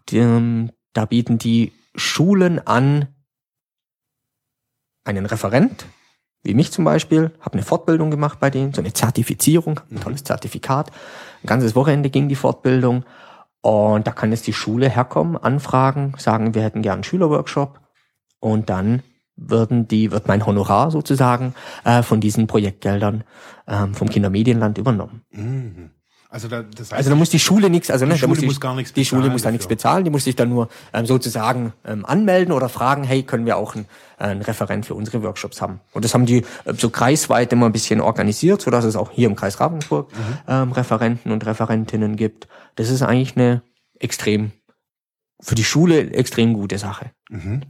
[0.08, 3.08] Die, ähm, da bieten die Schulen an,
[5.04, 5.86] einen Referent
[6.44, 10.20] wie mich zum Beispiel, habe eine Fortbildung gemacht bei denen, so eine Zertifizierung, ein tolles
[10.20, 10.26] mhm.
[10.26, 10.90] Zertifikat.
[11.42, 13.04] Ein ganzes Wochenende ging die Fortbildung
[13.62, 17.80] und da kann jetzt die Schule herkommen, anfragen, sagen, wir hätten gern einen Schülerworkshop
[18.40, 19.02] und dann
[19.36, 23.24] würden die, wird mein Honorar sozusagen äh, von diesen Projektgeldern
[23.66, 25.22] ähm, vom Kindermedienland übernommen.
[26.34, 28.40] Also da, das heißt, also da muss die Schule nichts, also ne, die Schule muss,
[28.40, 30.68] die, muss gar nichts Die Schule muss da nichts bezahlen, die muss sich dann nur
[30.92, 33.84] ähm, sozusagen ähm, anmelden oder fragen, hey, können wir auch ein,
[34.18, 35.78] äh, ein Referent für unsere Workshops haben?
[35.92, 39.12] Und das haben die äh, so kreisweit immer ein bisschen organisiert, so dass es auch
[39.12, 40.38] hier im Kreis Ravensburg mhm.
[40.48, 42.48] ähm, Referenten und Referentinnen gibt.
[42.74, 43.62] Das ist eigentlich eine
[44.00, 44.50] extrem
[45.40, 47.12] für die Schule extrem gute Sache.
[47.30, 47.60] Mhm.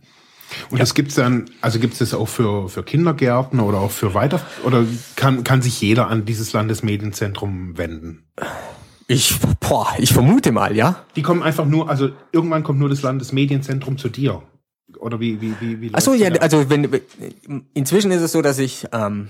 [0.71, 0.83] Und ja.
[0.83, 4.85] das gibt's dann, also gibt's das auch für, für Kindergärten oder auch für weiter, oder
[5.17, 8.25] kann, kann sich jeder an dieses Landesmedienzentrum wenden?
[9.07, 11.05] Ich, boah, ich vermute mal, ja.
[11.17, 14.43] Die kommen einfach nur, also irgendwann kommt nur das Landesmedienzentrum zu dir.
[14.99, 16.89] Oder wie, wie, wie, wie Achso, ja, also wenn,
[17.75, 19.29] inzwischen ist es so, dass ich, ähm,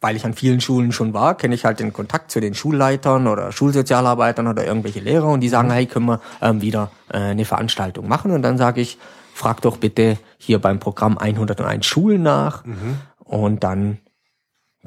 [0.00, 3.26] weil ich an vielen Schulen schon war, kenne ich halt den Kontakt zu den Schulleitern
[3.26, 5.72] oder Schulsozialarbeitern oder irgendwelche Lehrer und die sagen, mhm.
[5.72, 8.30] hey, können wir ähm, wieder äh, eine Veranstaltung machen?
[8.30, 8.96] Und dann sage ich,
[9.40, 12.98] frag doch bitte hier beim Programm 101 Schulen nach mhm.
[13.24, 13.98] und dann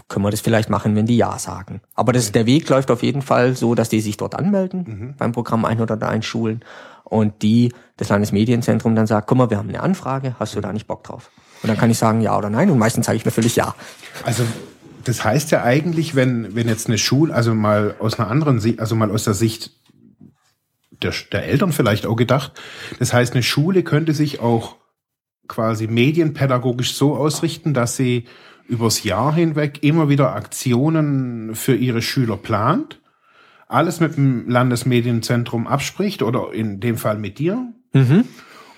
[0.07, 1.81] können wir das vielleicht machen, wenn die Ja sagen.
[1.95, 5.15] Aber das, der Weg läuft auf jeden Fall so, dass die sich dort anmelden mhm.
[5.17, 6.61] beim Programm 101 Schulen
[7.03, 10.71] und die, das Landesmedienzentrum dann sagt, guck mal, wir haben eine Anfrage, hast du da
[10.71, 11.31] nicht Bock drauf?
[11.63, 13.73] Und dann kann ich sagen ja oder nein und meistens sage ich natürlich ja.
[14.23, 14.43] Also
[15.03, 18.79] das heißt ja eigentlich, wenn, wenn jetzt eine Schule, also mal aus einer anderen Sicht,
[18.79, 19.71] also mal aus der Sicht
[21.03, 22.53] der, der Eltern vielleicht auch gedacht,
[22.99, 24.77] das heißt, eine Schule könnte sich auch
[25.47, 28.25] quasi medienpädagogisch so ausrichten, dass sie
[28.67, 33.01] übers Jahr hinweg immer wieder Aktionen für ihre Schüler plant,
[33.67, 38.25] alles mit dem Landesmedienzentrum abspricht oder in dem Fall mit dir mhm.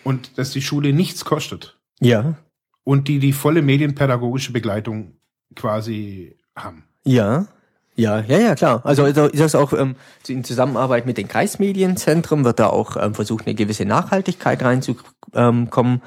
[0.04, 1.78] und dass die Schule nichts kostet.
[2.00, 2.36] Ja.
[2.84, 5.18] Und die die volle medienpädagogische Begleitung
[5.56, 6.84] quasi haben.
[7.04, 7.48] Ja,
[7.96, 8.82] ja, ja, ja, klar.
[8.84, 9.96] Also, also ist das auch ähm,
[10.28, 16.02] in Zusammenarbeit mit den Kreismedienzentren wird da auch ähm, versucht, eine gewisse Nachhaltigkeit reinzukommen,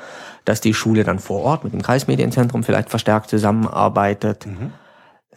[0.45, 4.47] dass die Schule dann vor Ort mit dem Kreismedienzentrum vielleicht verstärkt zusammenarbeitet.
[4.47, 4.73] Mhm.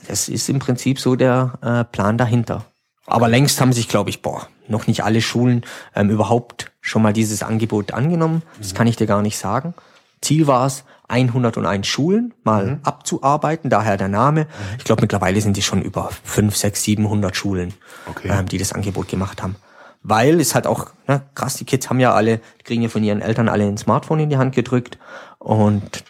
[0.07, 2.65] Das ist im Prinzip so der äh, Plan dahinter.
[3.05, 5.63] Aber längst haben sich, glaube ich, boah, noch nicht alle Schulen
[5.95, 8.43] ähm, überhaupt schon mal dieses Angebot angenommen.
[8.57, 8.77] Das mhm.
[8.77, 9.73] kann ich dir gar nicht sagen.
[10.21, 12.79] Ziel war es, 101 Schulen mal mhm.
[12.83, 14.41] abzuarbeiten, daher der Name.
[14.41, 14.47] Mhm.
[14.77, 17.73] Ich glaube, mittlerweile sind die schon über 5, 6, 700 Schulen,
[18.09, 18.29] okay.
[18.31, 19.55] ähm, die das Angebot gemacht haben.
[20.03, 23.21] Weil es halt auch, ne, krass, die Kids haben ja alle, kriegen ja von ihren
[23.21, 24.97] Eltern alle ein Smartphone in die Hand gedrückt
[25.37, 26.03] und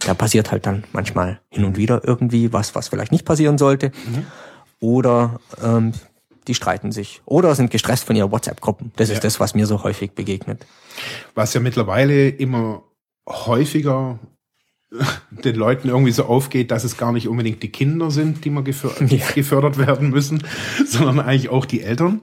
[0.00, 3.92] da passiert halt dann manchmal hin und wieder irgendwie was, was vielleicht nicht passieren sollte.
[4.06, 4.26] Mhm.
[4.80, 5.92] Oder ähm,
[6.48, 7.22] die streiten sich.
[7.24, 8.92] Oder sind gestresst von ihren WhatsApp-Gruppen.
[8.96, 9.14] Das ja.
[9.14, 10.66] ist das, was mir so häufig begegnet.
[11.34, 12.82] Was ja mittlerweile immer
[13.28, 14.18] häufiger
[15.30, 18.62] den Leuten irgendwie so aufgeht, dass es gar nicht unbedingt die Kinder sind, die mal
[18.62, 19.26] gefördert, ja.
[19.34, 20.42] gefördert werden müssen,
[20.86, 22.22] sondern eigentlich auch die Eltern.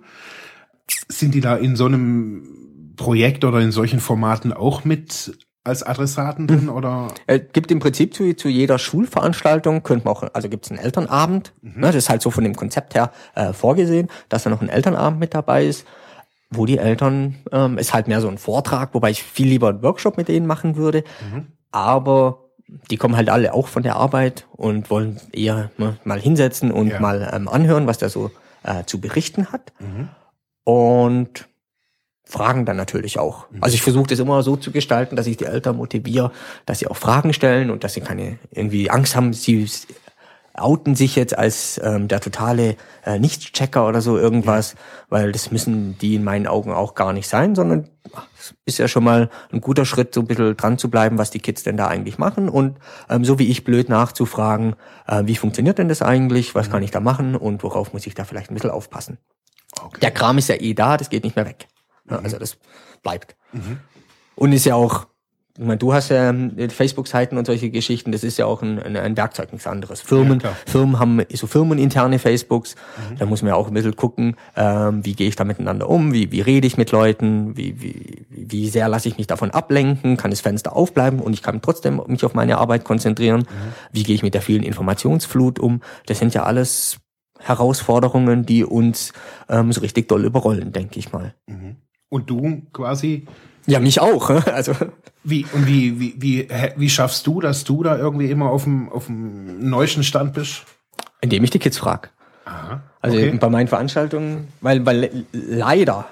[1.08, 6.48] Sind die da in so einem Projekt oder in solchen Formaten auch mit als Adressaten
[6.48, 6.70] drin mhm.
[6.70, 7.08] oder?
[7.28, 10.80] Es gibt im Prinzip zu, zu jeder Schulveranstaltung könnte man auch, also gibt es einen
[10.80, 11.54] Elternabend.
[11.62, 11.82] Mhm.
[11.82, 14.70] Ne, das ist halt so von dem Konzept her äh, vorgesehen, dass da noch ein
[14.70, 15.86] Elternabend mit dabei ist
[16.52, 19.84] wo die Eltern, ähm, ist halt mehr so ein Vortrag, wobei ich viel lieber einen
[19.84, 21.04] Workshop mit denen machen würde.
[21.32, 21.48] Mhm.
[21.72, 22.50] Aber
[22.90, 26.90] die kommen halt alle auch von der Arbeit und wollen eher ne, mal hinsetzen und
[26.90, 27.00] ja.
[27.00, 28.32] mal ähm, anhören, was der so
[28.64, 29.74] äh, zu berichten hat.
[29.80, 30.10] Mhm.
[30.64, 31.48] Und
[32.26, 33.50] fragen dann natürlich auch.
[33.50, 33.64] Mhm.
[33.64, 36.32] Also ich versuche das immer so zu gestalten, dass ich die Eltern motiviere,
[36.66, 39.68] dass sie auch Fragen stellen und dass sie keine irgendwie Angst haben, sie
[40.60, 44.76] outen sich jetzt als ähm, der totale äh, Nicht-Checker oder so irgendwas,
[45.10, 47.89] weil das müssen die in meinen Augen auch gar nicht sein, sondern
[48.38, 51.32] es ist ja schon mal ein guter Schritt, so ein bisschen dran zu bleiben, was
[51.32, 52.78] die Kids denn da eigentlich machen und
[53.10, 54.76] ähm, so wie ich blöd nachzufragen,
[55.08, 56.72] äh, wie funktioniert denn das eigentlich, was mhm.
[56.72, 59.17] kann ich da machen und worauf muss ich da vielleicht ein bisschen aufpassen.
[59.82, 60.00] Okay.
[60.02, 61.67] Der Kram ist ja eh da, das geht nicht mehr weg.
[62.06, 62.19] Mhm.
[62.24, 62.58] Also das
[63.04, 63.36] bleibt.
[63.52, 63.80] Mhm.
[64.36, 65.08] Und ist ja auch
[65.60, 68.80] ich meine, du hast ja ähm, Facebook-Seiten und solche Geschichten, das ist ja auch ein,
[68.80, 70.00] ein, ein Werkzeug, nichts anderes.
[70.00, 73.17] Firmen, ja, Firmen haben so firmeninterne Facebooks, mhm.
[73.17, 76.13] da muss man ja auch ein bisschen gucken, ähm, wie gehe ich da miteinander um,
[76.13, 80.15] wie, wie rede ich mit Leuten, wie, wie, wie sehr lasse ich mich davon ablenken,
[80.15, 83.74] kann das Fenster aufbleiben und ich kann trotzdem mich auf meine Arbeit konzentrieren, mhm.
[83.91, 87.00] wie gehe ich mit der vielen Informationsflut um, das sind ja alles
[87.38, 89.12] Herausforderungen, die uns
[89.50, 91.34] ähm, so richtig doll überrollen, denke ich mal.
[91.48, 91.76] Mhm.
[92.08, 93.28] Und du quasi
[93.69, 94.29] ja, mich auch.
[94.29, 94.73] Also
[95.23, 98.89] wie und wie wie wie wie schaffst du, dass du da irgendwie immer auf dem
[98.89, 100.63] auf dem neuesten Stand bist?
[101.21, 102.12] Indem ich die Kids frag.
[102.45, 102.82] Aha.
[103.01, 103.38] Also okay.
[103.39, 106.08] bei meinen Veranstaltungen, weil weil leider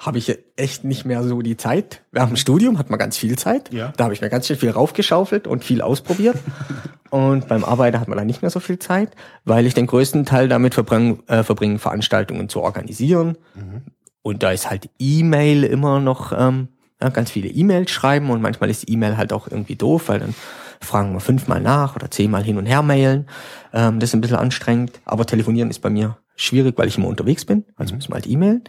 [0.00, 2.02] habe ich echt nicht mehr so die Zeit.
[2.10, 3.70] Während dem Studium hat man ganz viel Zeit.
[3.72, 3.92] Ja.
[3.96, 6.38] Da habe ich mir ganz schön viel raufgeschaufelt und viel ausprobiert.
[7.10, 9.10] und beim Arbeiten hat man dann nicht mehr so viel Zeit,
[9.44, 13.36] weil ich den größten Teil damit verbringe, äh, verbringen, Veranstaltungen zu organisieren.
[13.54, 13.82] Mhm.
[14.22, 16.68] Und da ist halt E-Mail immer noch ähm,
[17.02, 20.20] ja, ganz viele E-Mails schreiben und manchmal ist die E-Mail halt auch irgendwie doof, weil
[20.20, 20.34] dann
[20.80, 23.26] fragen wir fünfmal nach oder zehnmal hin und her mailen.
[23.72, 27.08] Ähm, das ist ein bisschen anstrengend, aber telefonieren ist bei mir schwierig, weil ich immer
[27.08, 27.98] unterwegs bin, also mhm.
[27.98, 28.64] müssen wir halt E-Mailen.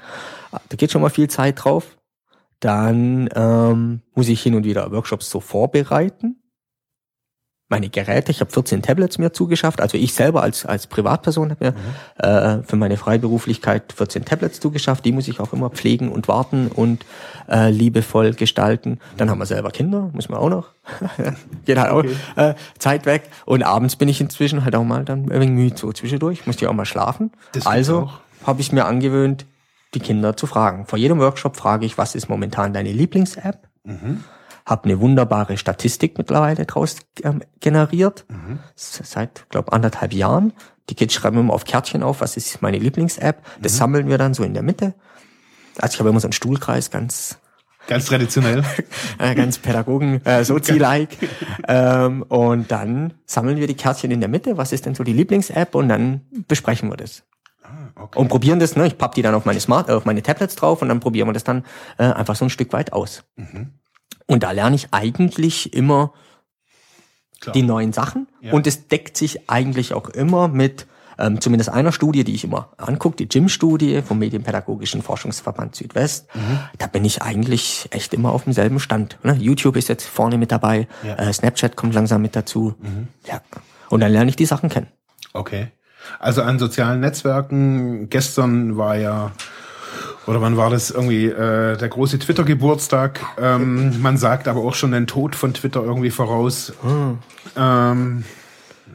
[0.52, 1.98] Da geht schon mal viel Zeit drauf.
[2.60, 6.41] Dann ähm, muss ich hin und wieder Workshops so vorbereiten
[7.72, 8.32] meine Geräte.
[8.32, 9.82] Ich habe 14 Tablets mir zugeschafft.
[9.82, 12.60] Also ich selber als, als Privatperson habe mir mhm.
[12.62, 15.04] äh, für meine Freiberuflichkeit 14 Tablets zugeschafft.
[15.06, 17.06] Die muss ich auch immer pflegen und warten und
[17.50, 19.00] äh, liebevoll gestalten.
[19.18, 20.68] Dann haben wir selber Kinder, muss man auch noch.
[21.66, 22.16] Geht halt okay.
[22.36, 23.24] auch äh, Zeit weg.
[23.46, 26.46] Und abends bin ich inzwischen halt auch mal dann ein wenig müde so zwischendurch.
[26.46, 27.32] Muss ich auch mal schlafen.
[27.54, 28.12] Das also
[28.46, 29.46] habe ich mir angewöhnt,
[29.94, 30.86] die Kinder zu fragen.
[30.86, 33.68] Vor jedem Workshop frage ich, was ist momentan deine Lieblings-App?
[33.84, 34.24] Mhm
[34.66, 38.60] habe eine wunderbare Statistik mittlerweile draus ähm, generiert, mhm.
[38.76, 40.54] seit, glaube anderthalb Jahren.
[40.90, 43.44] Die Kids schreiben immer auf Kärtchen auf, was ist meine Lieblings-App.
[43.62, 43.78] Das mhm.
[43.78, 44.94] sammeln wir dann so in der Mitte.
[45.80, 47.38] Also ich habe immer so einen Stuhlkreis, ganz
[47.88, 48.64] Ganz traditionell.
[49.18, 51.10] Äh, ganz Pädagogen, äh, Sozi-like.
[51.68, 54.58] ähm, und dann sammeln wir die Kärtchen in der Mitte.
[54.58, 55.76] Was ist denn so die Lieblings-App?
[55.76, 57.24] Und dann besprechen wir das.
[57.64, 58.18] Ah, okay.
[58.18, 58.88] Und probieren das, ne?
[58.88, 61.28] Ich papp die dann auf meine Smart, äh, auf meine Tablets drauf und dann probieren
[61.28, 61.66] wir das dann
[61.98, 63.24] äh, einfach so ein Stück weit aus.
[63.36, 63.74] Mhm.
[64.26, 66.14] Und da lerne ich eigentlich immer
[67.40, 67.54] Klar.
[67.54, 68.28] die neuen Sachen.
[68.42, 68.54] Ja.
[68.54, 70.88] Und es deckt sich eigentlich auch immer mit
[71.22, 76.28] ähm, zumindest einer Studie, die ich immer angucke, die GYM-Studie vom Medienpädagogischen Forschungsverband Südwest.
[76.34, 76.60] Mhm.
[76.78, 79.18] Da bin ich eigentlich echt immer auf demselben Stand.
[79.24, 79.34] Ne?
[79.34, 81.16] YouTube ist jetzt vorne mit dabei, ja.
[81.16, 82.76] äh, Snapchat kommt langsam mit dazu.
[82.80, 83.08] Mhm.
[83.28, 83.42] Ja.
[83.90, 84.88] Und dann lerne ich die Sachen kennen.
[85.34, 85.68] Okay.
[86.20, 89.32] Also an sozialen Netzwerken, gestern war ja
[90.32, 93.20] oder wann war das irgendwie äh, der große Twitter-Geburtstag?
[93.38, 96.72] Ähm, man sagt aber auch schon den Tod von Twitter irgendwie voraus.
[96.82, 97.18] Hm.
[97.58, 98.24] Ähm,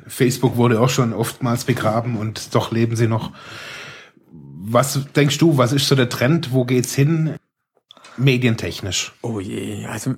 [0.06, 3.32] Facebook wurde auch schon oftmals begraben und doch leben sie noch.
[4.32, 6.54] Was denkst du, was ist so der Trend?
[6.54, 7.34] Wo geht's hin?
[8.16, 9.12] Medientechnisch.
[9.20, 10.14] Oh je, also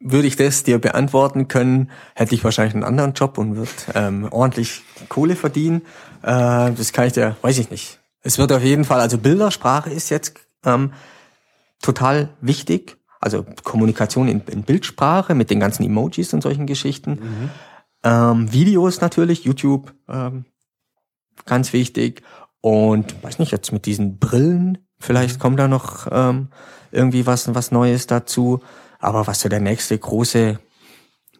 [0.00, 4.28] würde ich das dir beantworten können, hätte ich wahrscheinlich einen anderen Job und würde ähm,
[4.30, 5.80] ordentlich Kohle verdienen.
[6.22, 8.00] Äh, das kann ich dir, weiß ich nicht.
[8.20, 10.92] Es wird auf jeden Fall, also Bildersprache ist jetzt ähm,
[11.82, 12.98] total wichtig.
[13.20, 17.10] Also Kommunikation in, in, Bildsprache mit den ganzen Emojis und solchen Geschichten.
[17.10, 17.50] Mhm.
[18.04, 20.44] Ähm, Videos natürlich, YouTube, ähm,
[21.44, 22.22] ganz wichtig.
[22.60, 26.48] Und weiß nicht, jetzt mit diesen Brillen, vielleicht kommt da noch ähm,
[26.92, 28.60] irgendwie was, was Neues dazu.
[29.00, 30.58] Aber was so der nächste große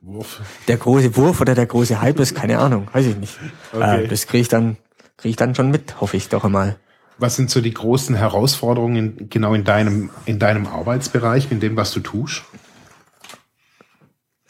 [0.00, 0.40] Wurf.
[0.68, 3.38] Der große Wurf oder der große Hype ist, keine Ahnung, weiß ich nicht.
[3.72, 4.04] Okay.
[4.04, 4.76] Äh, das kriege ich dann,
[5.16, 6.76] kriege ich dann schon mit, hoffe ich doch einmal.
[7.18, 11.92] Was sind so die großen Herausforderungen genau in deinem, in deinem Arbeitsbereich, in dem, was
[11.92, 12.44] du tust?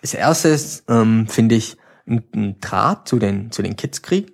[0.01, 1.77] Das erste ist, ähm, finde ich,
[2.07, 4.31] einen Draht zu den, zu den Kids kriegen.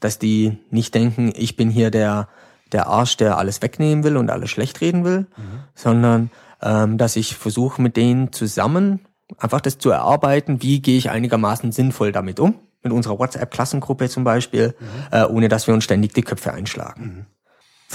[0.00, 2.28] Dass die nicht denken, ich bin hier der,
[2.72, 5.60] der Arsch, der alles wegnehmen will und alles schlecht reden will, mhm.
[5.74, 9.00] sondern ähm, dass ich versuche mit denen zusammen
[9.38, 14.24] einfach das zu erarbeiten, wie gehe ich einigermaßen sinnvoll damit um, mit unserer WhatsApp-Klassengruppe zum
[14.24, 14.86] Beispiel, mhm.
[15.10, 17.02] äh, ohne dass wir uns ständig die Köpfe einschlagen.
[17.02, 17.26] Mhm.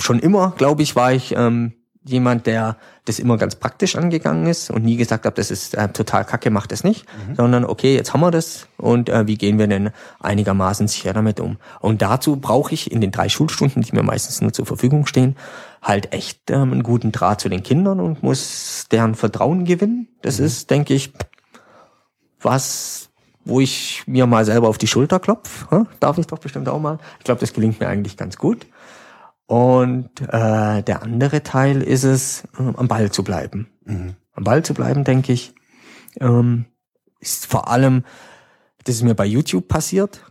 [0.01, 1.73] Schon immer, glaube ich, war ich ähm,
[2.03, 5.89] jemand, der das immer ganz praktisch angegangen ist und nie gesagt hat, das ist äh,
[5.89, 7.35] total kacke, macht das nicht, mhm.
[7.35, 11.39] sondern okay, jetzt haben wir das und äh, wie gehen wir denn einigermaßen sicher damit
[11.39, 11.57] um?
[11.79, 15.35] Und dazu brauche ich in den drei Schulstunden, die mir meistens nur zur Verfügung stehen,
[15.81, 20.07] halt echt ähm, einen guten Draht zu den Kindern und muss deren Vertrauen gewinnen.
[20.21, 20.45] Das mhm.
[20.45, 21.13] ist, denke ich,
[22.41, 23.08] was,
[23.49, 25.87] wo ich mir mal selber auf die Schulter klopfe.
[25.99, 26.99] Darf ich doch bestimmt auch mal.
[27.17, 28.67] Ich glaube, das gelingt mir eigentlich ganz gut.
[29.47, 33.67] Und äh, der andere Teil ist es, äh, am Ball zu bleiben.
[33.83, 34.15] Mhm.
[34.33, 35.55] Am Ball zu bleiben, denke ich,
[36.19, 36.65] ähm,
[37.19, 38.03] ist vor allem,
[38.83, 40.21] das ist mir bei YouTube passiert,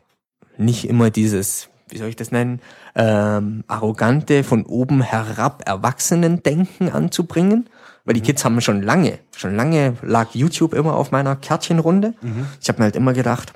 [0.57, 2.61] nicht immer dieses, wie soll ich das nennen,
[2.95, 7.69] ähm, arrogante, von oben herab Erwachsenen-Denken anzubringen.
[8.09, 8.25] Weil die mhm.
[8.25, 12.15] Kids haben schon lange, schon lange lag YouTube immer auf meiner Kärtchenrunde.
[12.23, 12.47] Mhm.
[12.59, 13.53] Ich habe mir halt immer gedacht,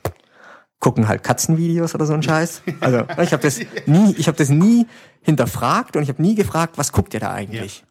[0.78, 2.60] gucken halt Katzenvideos oder so ein Scheiß.
[2.80, 4.86] Also ich habe das nie, ich habe das nie
[5.22, 7.78] hinterfragt und ich habe nie gefragt, was guckt ihr da eigentlich?
[7.78, 7.86] Ja.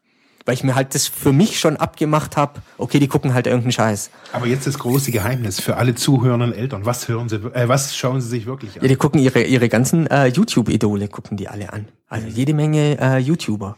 [0.46, 3.72] Weil ich mir halt das für mich schon abgemacht habe, okay, die gucken halt irgendeinen
[3.72, 4.12] Scheiß.
[4.32, 6.86] Aber jetzt das große Geheimnis für alle zuhörenden Eltern.
[6.86, 8.84] Was hören sie, äh, was schauen sie sich wirklich an?
[8.84, 11.88] Ja, die gucken ihre, ihre ganzen äh, YouTube-Idole, gucken die alle an.
[12.08, 13.78] Also jede Menge äh, YouTuber.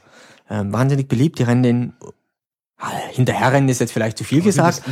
[0.50, 1.94] Ähm, wahnsinnig beliebt, die rennen den
[3.12, 4.84] Hinterherrennen ist jetzt vielleicht zu viel aber gesagt.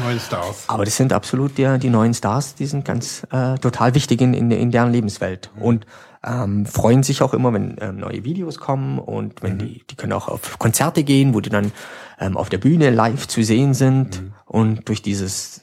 [0.67, 4.34] Aber das sind absolut die, die neuen Stars, die sind ganz äh, total wichtig in,
[4.34, 5.51] in, in deren Lebenswelt.
[5.56, 5.62] Mhm.
[5.62, 5.86] Und
[6.23, 9.60] ähm, freuen sich auch immer, wenn ähm, neue Videos kommen und wenn mhm.
[9.60, 11.71] die, die können auch auf Konzerte gehen, wo die dann
[12.19, 14.34] ähm, auf der Bühne live zu sehen sind mhm.
[14.45, 15.62] und durch dieses,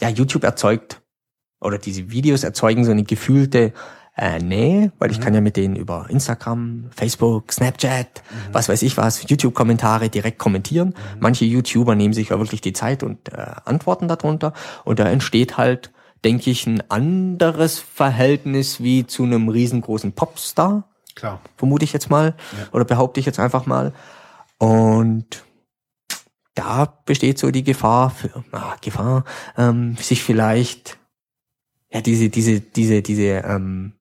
[0.00, 1.00] ja, YouTube erzeugt
[1.60, 3.72] oder diese Videos erzeugen so eine gefühlte
[4.16, 5.22] äh, Nähe, weil ich mhm.
[5.22, 8.54] kann ja mit denen über Instagram, Facebook, Snapchat, mhm.
[8.54, 10.88] was weiß ich was, YouTube-Kommentare direkt kommentieren.
[10.88, 11.20] Mhm.
[11.20, 14.52] Manche YouTuber nehmen sich ja wirklich die Zeit und äh, antworten darunter
[14.84, 15.92] und da entsteht halt
[16.24, 20.88] denke ich, ein anderes Verhältnis wie zu einem riesengroßen Popstar.
[21.14, 21.40] Klar.
[21.56, 22.34] Vermute ich jetzt mal.
[22.52, 22.66] Ja.
[22.72, 23.92] Oder behaupte ich jetzt einfach mal.
[24.58, 25.44] Und
[26.54, 29.24] da besteht so die Gefahr, für, ah, Gefahr,
[29.56, 30.98] ähm, sich vielleicht
[31.90, 33.92] ja diese diese diese diese ähm,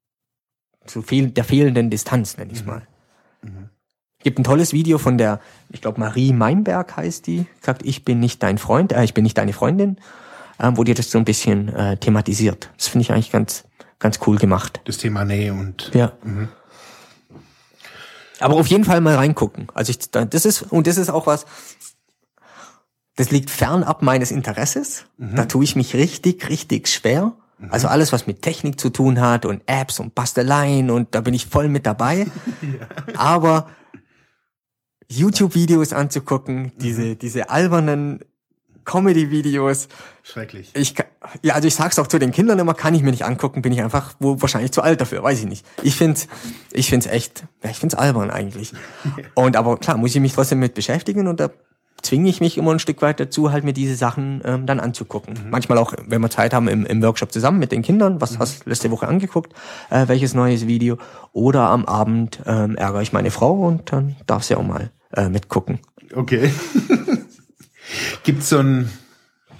[0.88, 2.72] so viel der fehlenden Distanz nenne ich es mhm.
[2.72, 2.88] mal.
[3.42, 3.70] Mhm.
[4.24, 8.20] Gibt ein tolles Video von der, ich glaube Marie Meinberg heißt die, sagt ich bin
[8.20, 9.98] nicht dein Freund, äh, ich bin nicht deine Freundin
[10.60, 12.70] ähm, wo dir das so ein bisschen äh, thematisiert.
[12.78, 13.66] Das finde ich eigentlich ganz,
[14.00, 14.82] ganz cool gemacht.
[14.86, 15.92] Das Thema Nähe und.
[15.94, 16.14] Ja.
[16.24, 16.50] Mhm.
[18.40, 19.68] Aber auf jeden Fall mal reingucken.
[19.74, 21.46] Also ich, das ist, und das ist auch was,
[23.16, 25.06] das liegt fernab meines Interesses.
[25.18, 25.36] Mhm.
[25.36, 27.34] Da tue ich mich richtig, richtig schwer.
[27.70, 31.34] Also alles, was mit Technik zu tun hat und Apps und Basteleien und da bin
[31.34, 32.28] ich voll mit dabei.
[33.16, 33.70] Aber
[35.10, 38.20] YouTube-Videos anzugucken, diese, diese albernen
[38.86, 39.88] Comedy-Videos,
[40.24, 40.72] Schrecklich.
[40.76, 40.94] ich,
[41.42, 43.74] ja, also ich sag's auch zu den Kindern immer, kann ich mir nicht angucken, bin
[43.74, 45.66] ich einfach wo, wahrscheinlich zu alt dafür, weiß ich nicht.
[45.82, 46.28] Ich find's,
[46.72, 48.74] ich find's echt, ja, ich find's albern eigentlich.
[49.34, 51.50] Und aber klar, muss ich mich trotzdem mit beschäftigen und da
[52.06, 55.36] zwinge ich mich immer ein Stück weit dazu, halt mir diese Sachen ähm, dann anzugucken.
[55.50, 58.66] Manchmal auch, wenn wir Zeit haben, im, im Workshop zusammen mit den Kindern, was hast
[58.66, 59.54] du letzte Woche angeguckt,
[59.90, 60.98] äh, welches neues Video.
[61.34, 65.30] Oder am Abend ähm, ärgere ich meine Frau und dann darf sie auch mal äh,
[65.30, 65.80] mitgucken.
[66.14, 66.52] Okay.
[68.24, 68.90] Gibt's so ein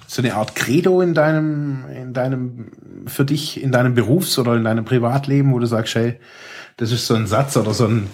[0.08, 2.70] so eine Art Credo in deinem in deinem
[3.06, 6.20] für dich in deinem Berufs- oder in deinem Privatleben, wo du sagst, hey,
[6.76, 8.06] das ist so ein Satz oder so ein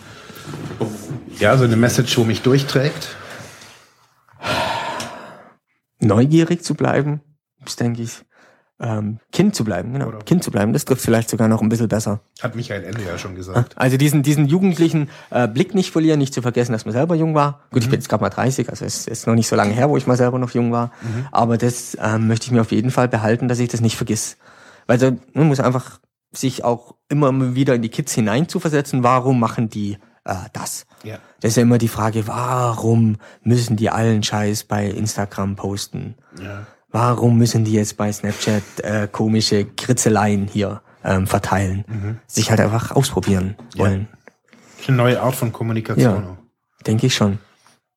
[1.38, 3.16] ja, so eine Message, wo mich durchträgt?
[6.02, 7.20] Neugierig zu bleiben,
[7.64, 8.22] ist, denke ich,
[8.80, 10.08] ähm, Kind zu bleiben, genau.
[10.08, 12.20] Oder- Kind zu bleiben, das trifft vielleicht sogar noch ein bisschen besser.
[12.40, 13.78] Hat Michael Ende ja schon gesagt.
[13.78, 17.34] Also diesen, diesen jugendlichen äh, Blick nicht verlieren, nicht zu vergessen, dass man selber jung
[17.34, 17.60] war.
[17.70, 19.88] Gut, ich bin jetzt gerade mal 30, also es ist noch nicht so lange her,
[19.88, 20.90] wo ich mal selber noch jung war.
[21.30, 24.36] Aber das ähm, möchte ich mir auf jeden Fall behalten, dass ich das nicht vergiss.
[24.88, 26.00] Weil so, man muss einfach
[26.32, 30.86] sich auch immer wieder in die Kids hinein zu versetzen, warum machen die äh, das?
[31.02, 31.18] Ja.
[31.40, 36.16] Das ist ja immer die Frage, warum müssen die allen Scheiß bei Instagram posten?
[36.40, 36.66] Ja.
[36.90, 42.20] Warum müssen die jetzt bei Snapchat äh, komische Kritzeleien hier ähm, verteilen?
[42.26, 44.08] Sich halt einfach ausprobieren wollen.
[44.78, 46.22] Ist eine neue Art von Kommunikation.
[46.22, 46.36] Ja.
[46.86, 47.38] Denke ich schon.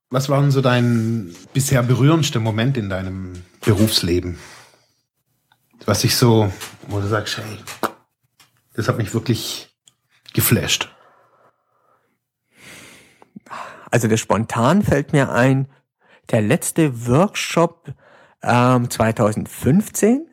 [0.09, 4.37] Was war denn so dein bisher berührendster Moment in deinem Berufsleben?
[5.85, 6.51] Was dich so,
[6.87, 7.57] wo du sagst, hey,
[8.75, 9.75] das hat mich wirklich
[10.33, 10.94] geflasht.
[13.95, 15.69] Also der spontan fällt mir ein,
[16.29, 17.93] der letzte Workshop
[18.43, 20.27] ähm, 2015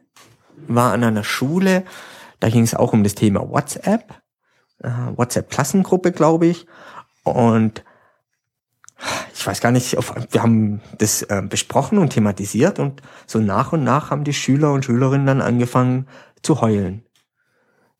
[0.66, 1.84] war an einer Schule,
[2.40, 4.20] da ging es auch um das Thema WhatsApp,
[4.82, 6.66] äh, WhatsApp-Klassengruppe, glaube ich.
[7.22, 7.84] Und
[9.32, 9.96] ich weiß gar nicht,
[10.32, 14.72] wir haben das äh, besprochen und thematisiert und so nach und nach haben die Schüler
[14.72, 16.08] und Schülerinnen dann angefangen
[16.42, 17.06] zu heulen.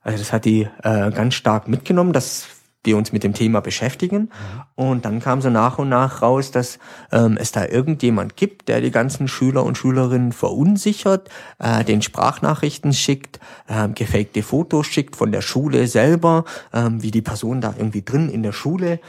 [0.01, 2.49] Also das hat die äh, ganz stark mitgenommen, dass
[2.85, 4.31] wir uns mit dem Thema beschäftigen.
[4.75, 6.79] Und dann kam so nach und nach raus, dass
[7.13, 12.93] ähm, es da irgendjemand gibt, der die ganzen Schüler und Schülerinnen verunsichert, äh, den Sprachnachrichten
[12.93, 18.03] schickt, ähm, gefakte Fotos schickt von der Schule selber, ähm, wie die Person da irgendwie
[18.03, 19.01] drin in der Schule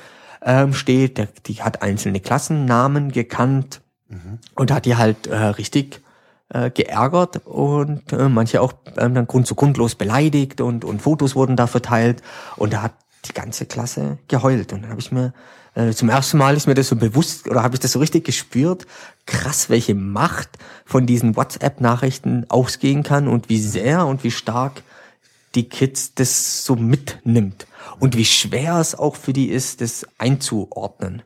[0.43, 1.17] ähm, steht.
[1.17, 3.81] Der, die hat einzelne Klassennamen gekannt
[4.55, 6.01] und hat die halt äh, richtig
[6.49, 11.35] äh, geärgert und äh, manche auch ähm, dann grund zu grundlos beleidigt und, und Fotos
[11.35, 12.21] wurden da verteilt
[12.57, 12.93] und da hat
[13.25, 15.33] die ganze Klasse geheult und dann habe ich mir
[15.75, 18.25] äh, zum ersten Mal ist mir das so bewusst oder habe ich das so richtig
[18.25, 18.85] gespürt,
[19.25, 20.49] krass, welche Macht
[20.85, 24.83] von diesen WhatsApp-Nachrichten ausgehen kann und wie sehr und wie stark
[25.55, 27.67] die Kids das so mitnimmt
[27.99, 31.23] und wie schwer es auch für die ist, das einzuordnen.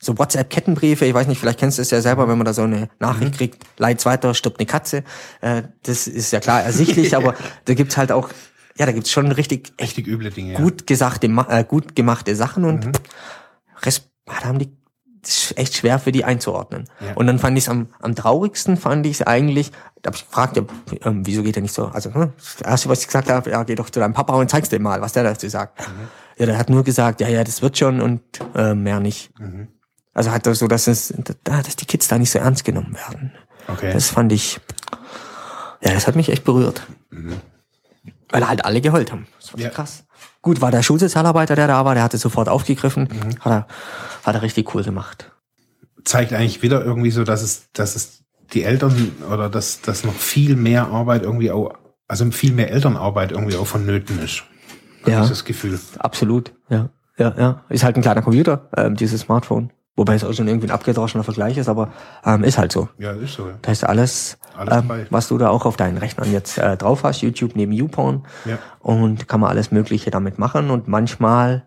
[0.00, 2.62] So WhatsApp-Kettenbriefe, ich weiß nicht, vielleicht kennst du es ja selber, wenn man da so
[2.62, 5.02] eine Nachricht kriegt, Leid weiter, stirbt eine Katze.
[5.40, 8.30] Äh, das ist ja klar ersichtlich, aber da gibt's halt auch,
[8.78, 10.52] ja, da gibt's schon richtig Richtig üble Dinge.
[10.54, 10.60] ja.
[10.60, 13.00] gut gesagte, ma- äh, gut gemachte Sachen und
[13.84, 14.76] Res da haben die
[15.20, 16.88] das ist echt schwer für die einzuordnen.
[17.00, 17.14] Ja.
[17.14, 20.24] Und dann fand ich es am, am traurigsten, fand ich es eigentlich, da hab ich
[20.26, 20.62] gefragt, ja,
[21.04, 21.86] ähm, wieso geht er nicht so?
[21.86, 24.48] Also, hm, das erste, was ich gesagt habe, ja, geh doch zu deinem Papa und
[24.48, 25.80] zeig's dir mal, was der dazu sagt.
[26.38, 28.20] Ja, der hat nur gesagt, ja, ja, das wird schon und
[28.54, 29.30] äh, mehr nicht.
[30.14, 31.12] Also hat er so, dass es,
[31.42, 33.32] da, dass die Kids da nicht so ernst genommen werden.
[33.66, 33.92] Okay.
[33.92, 34.60] Das fand ich,
[35.82, 36.86] ja, das hat mich echt berührt.
[38.30, 39.26] Weil halt alle geheult haben.
[39.40, 39.70] Das war Ja.
[39.70, 40.04] krass.
[40.42, 43.08] Gut, war der Schulsozialarbeiter, der da war, der hat es sofort aufgegriffen.
[43.40, 43.66] Hat, er,
[44.24, 45.32] hat er richtig cool gemacht.
[46.04, 50.14] zeigt eigentlich wieder irgendwie so, dass es, dass es die Eltern oder dass, dass noch
[50.14, 51.74] viel mehr Arbeit irgendwie auch,
[52.06, 54.44] also viel mehr Elternarbeit irgendwie auch vonnöten ist.
[55.06, 55.20] Ja.
[55.22, 55.78] Dieses Gefühl.
[55.98, 56.52] Absolut.
[56.70, 56.88] Ja,
[57.18, 57.64] ja, ja.
[57.68, 59.70] Ist halt ein kleiner Computer, ähm, dieses Smartphone.
[59.98, 61.92] Wobei es auch schon irgendwie ein abgedroschener Vergleich ist, aber
[62.24, 62.88] ähm, ist halt so.
[62.98, 63.48] Ja, ist so.
[63.48, 63.54] ja.
[63.60, 67.02] Da ist alles, Alles ähm, was du da auch auf deinen Rechnern jetzt äh, drauf
[67.02, 68.24] hast, YouTube neben YouPorn.
[68.44, 68.58] Ja.
[68.78, 70.70] Und kann man alles Mögliche damit machen.
[70.70, 71.66] Und manchmal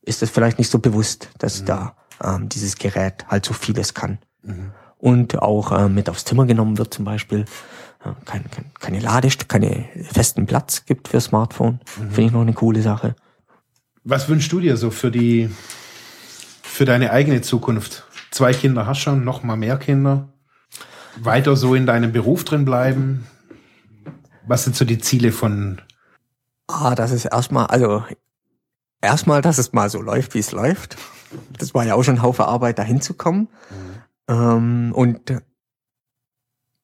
[0.00, 1.66] ist es vielleicht nicht so bewusst, dass Mhm.
[1.66, 4.18] da ähm, dieses Gerät halt so vieles kann.
[4.96, 7.40] Und auch ähm, mit aufs Zimmer genommen wird zum Beispiel.
[8.04, 11.80] Äh, kein, kein, keine Ladest keine festen Platz gibt für Smartphone.
[11.98, 12.10] Mhm.
[12.10, 13.14] Finde ich noch eine coole Sache.
[14.04, 15.50] Was wünschst du dir so für die,
[16.76, 18.04] für deine eigene Zukunft?
[18.30, 20.28] Zwei Kinder hast schon, noch mal mehr Kinder.
[21.16, 23.26] Weiter so in deinem Beruf drin bleiben.
[24.46, 25.80] Was sind so die Ziele von,
[26.68, 28.04] Ah, das ist erstmal, also
[29.00, 30.96] erstmal, dass es mal so läuft, wie es läuft.
[31.58, 33.48] Das war ja auch schon ein Haufen Arbeit, da hinzukommen.
[34.28, 35.32] Ähm, und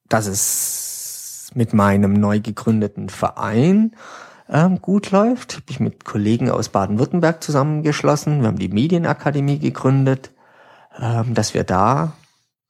[0.07, 3.95] dass es mit meinem neu gegründeten Verein
[4.53, 5.55] ähm, gut läuft.
[5.55, 8.41] Habe ich mit Kollegen aus Baden-Württemberg zusammengeschlossen.
[8.41, 10.31] Wir haben die Medienakademie gegründet,
[10.99, 12.13] ähm, dass wir da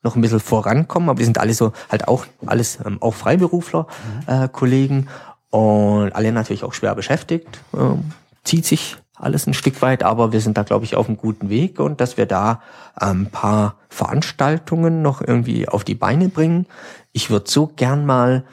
[0.01, 1.09] noch ein bisschen vorankommen.
[1.09, 3.87] Aber wir sind alle so halt auch alles ähm, auch Freiberufler,
[4.27, 4.33] mhm.
[4.33, 5.07] äh, Kollegen
[5.49, 7.59] und alle natürlich auch schwer beschäftigt.
[7.77, 8.11] Ähm,
[8.43, 11.49] zieht sich alles ein Stück weit, aber wir sind da, glaube ich, auf einem guten
[11.49, 12.61] Weg und dass wir da
[12.95, 16.65] ein ähm, paar Veranstaltungen noch irgendwie auf die Beine bringen.
[17.11, 18.43] Ich würde so gern mal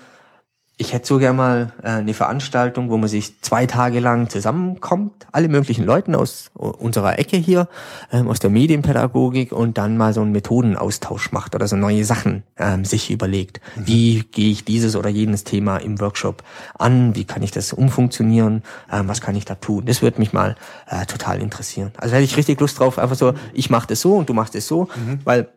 [0.81, 5.26] ich hätte so gerne mal äh, eine Veranstaltung, wo man sich zwei Tage lang zusammenkommt,
[5.31, 7.68] alle möglichen Leuten aus unserer Ecke hier,
[8.11, 12.45] ähm, aus der Medienpädagogik und dann mal so einen Methodenaustausch macht oder so neue Sachen
[12.57, 13.61] ähm, sich überlegt.
[13.76, 13.87] Mhm.
[13.87, 16.43] Wie gehe ich dieses oder jenes Thema im Workshop
[16.78, 17.14] an?
[17.14, 18.62] Wie kann ich das umfunktionieren?
[18.91, 19.85] Ähm, was kann ich da tun?
[19.85, 20.57] Das würde mich mal
[20.89, 21.93] äh, total interessieren.
[21.99, 24.55] Also hätte ich richtig Lust drauf, einfach so, ich mache das so und du machst
[24.55, 25.20] es so, mhm.
[25.24, 25.49] weil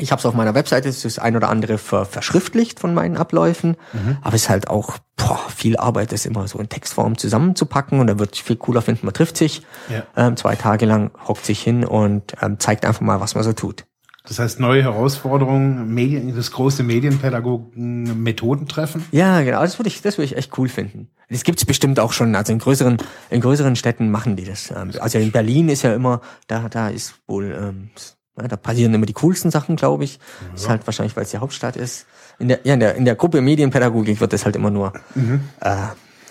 [0.00, 2.94] ich habe es auf meiner Webseite, es ist das ein oder andere ver verschriftlicht von
[2.94, 4.18] meinen Abläufen, mhm.
[4.22, 8.06] aber es ist halt auch boah, viel Arbeit, das immer so in Textform zusammenzupacken und
[8.06, 10.02] da wird viel cooler finden, man trifft sich ja.
[10.16, 13.52] ähm, zwei Tage lang, hockt sich hin und ähm, zeigt einfach mal, was man so
[13.52, 13.84] tut.
[14.28, 19.06] Das heißt, neue Herausforderungen, Medien, das große Medienpädagogen-Methodentreffen?
[19.12, 21.08] Ja, genau, das würde ich, das würde ich echt cool finden.
[21.30, 22.98] Das gibt's bestimmt auch schon, also in größeren,
[23.30, 24.70] in größeren Städten machen die das.
[24.70, 27.88] Ähm, also in Berlin ist ja immer, da, da ist wohl ähm,
[28.48, 30.18] da passieren immer die coolsten Sachen, glaube ich.
[30.48, 30.54] Ja.
[30.54, 32.06] Ist halt wahrscheinlich, weil es die Hauptstadt ist.
[32.38, 35.40] In der, ja, in der, in der Gruppe Medienpädagogik wird das halt immer nur mhm.
[35.60, 35.76] äh,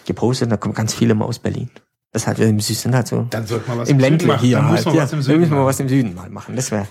[0.05, 0.51] gepostet.
[0.51, 1.69] Da kommen ganz viele immer aus Berlin.
[2.11, 3.27] Das halt im Süden halt so.
[3.29, 4.85] Dann sollte man was im Ländle hier halt.
[4.85, 6.55] Ja, dann müssen wir was im Süden mal machen.
[6.55, 6.87] Das wäre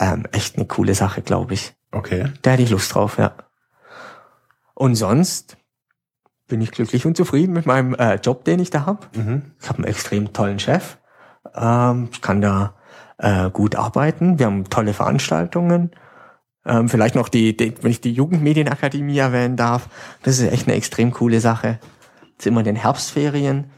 [0.00, 1.74] ähm, echt eine coole Sache, glaube ich.
[1.90, 2.32] Okay.
[2.40, 3.34] Da hätte ich Lust drauf, ja.
[4.74, 5.58] Und sonst
[6.48, 9.06] bin ich glücklich und zufrieden mit meinem äh, Job, den ich da habe.
[9.14, 9.42] Mhm.
[9.60, 10.98] Ich habe einen extrem tollen Chef.
[11.54, 12.74] Ähm, ich kann da
[13.18, 14.38] äh, gut arbeiten.
[14.38, 15.90] Wir haben tolle Veranstaltungen.
[16.64, 19.88] Ähm, vielleicht noch die, die, wenn ich die Jugendmedienakademie erwähnen darf,
[20.22, 21.78] das ist echt eine extrem coole Sache.
[22.36, 23.70] Das ist immer in den Herbstferien.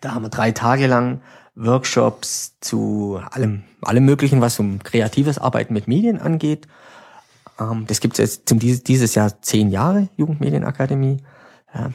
[0.00, 1.20] Da haben wir drei Tage lang
[1.54, 6.66] Workshops zu allem, allem Möglichen, was um kreatives Arbeiten mit Medien angeht.
[7.58, 11.18] Ähm, das gibt es jetzt zum, dieses Jahr zehn Jahre, Jugendmedienakademie.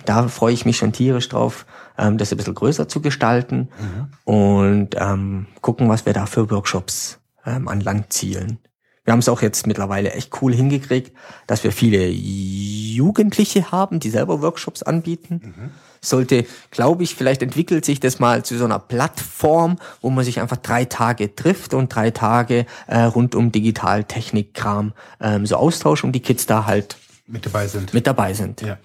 [0.06, 1.66] Da freue ich mich schon tierisch drauf,
[1.98, 4.34] ähm, das ein bisschen größer zu gestalten mhm.
[4.34, 8.60] und ähm, gucken, was wir da für Workshops ähm, an Land zielen.
[9.08, 11.16] Wir haben es auch jetzt mittlerweile echt cool hingekriegt,
[11.48, 15.42] dass wir viele Jugendliche haben, die selber Workshops anbieten.
[15.44, 15.70] Mhm.
[16.02, 20.42] Sollte, glaube ich, vielleicht entwickelt sich das mal zu so einer Plattform, wo man sich
[20.42, 26.12] einfach drei Tage trifft und drei Tage äh, rund um Digitaltechnikkram ähm, so austauscht und
[26.12, 26.98] die Kids da halt
[27.28, 27.94] mit dabei sind.
[27.94, 28.62] Mit dabei sind.
[28.62, 28.78] Ja.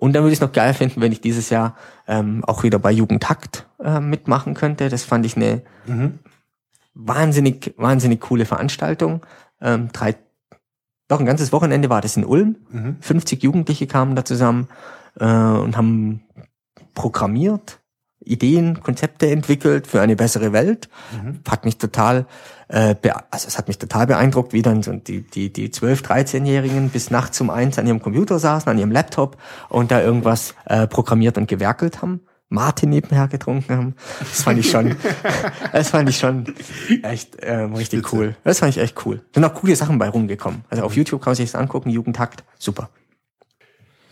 [0.00, 1.76] Und dann würde ich es noch geil finden, wenn ich dieses Jahr
[2.08, 4.88] ähm, auch wieder bei Jugendtakt äh, mitmachen könnte.
[4.88, 6.18] Das fand ich eine mhm.
[6.94, 9.24] wahnsinnig, wahnsinnig coole Veranstaltung.
[9.60, 10.16] Ähm, drei,
[11.06, 12.56] doch ein ganzes Wochenende war das in Ulm.
[12.70, 12.96] Mhm.
[13.00, 14.68] 50 Jugendliche kamen da zusammen
[15.18, 16.22] äh, und haben
[16.94, 17.80] programmiert
[18.24, 20.88] Ideen, Konzepte entwickelt für eine bessere Welt.
[21.12, 21.40] Mhm.
[21.48, 22.26] Hat mich total,
[22.70, 22.94] äh,
[23.30, 27.10] also es hat mich total beeindruckt, wie dann so die, die, die 12-, 13-Jährigen bis
[27.10, 29.36] nachts um eins an ihrem Computer saßen, an ihrem Laptop
[29.68, 32.20] und da irgendwas äh, programmiert und gewerkelt haben.
[32.48, 33.94] Martin nebenher getrunken haben.
[34.18, 34.96] Das fand ich schon,
[35.72, 36.52] das fand ich schon
[37.02, 38.16] echt ähm, richtig Spitze.
[38.16, 38.36] cool.
[38.42, 39.22] Das fand ich echt cool.
[39.32, 40.64] Sind auch coole Sachen bei rumgekommen.
[40.68, 42.90] Also auf YouTube kann man sich das angucken, Jugendtakt, super.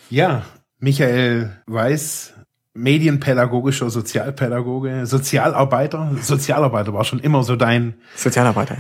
[0.09, 0.43] Ja,
[0.79, 2.35] Michael Weiß
[2.79, 6.13] medienpädagogischer Sozialpädagoge, Sozialarbeiter.
[6.23, 7.95] Sozialarbeiter war schon immer so dein.
[8.15, 8.77] Sozialarbeiter.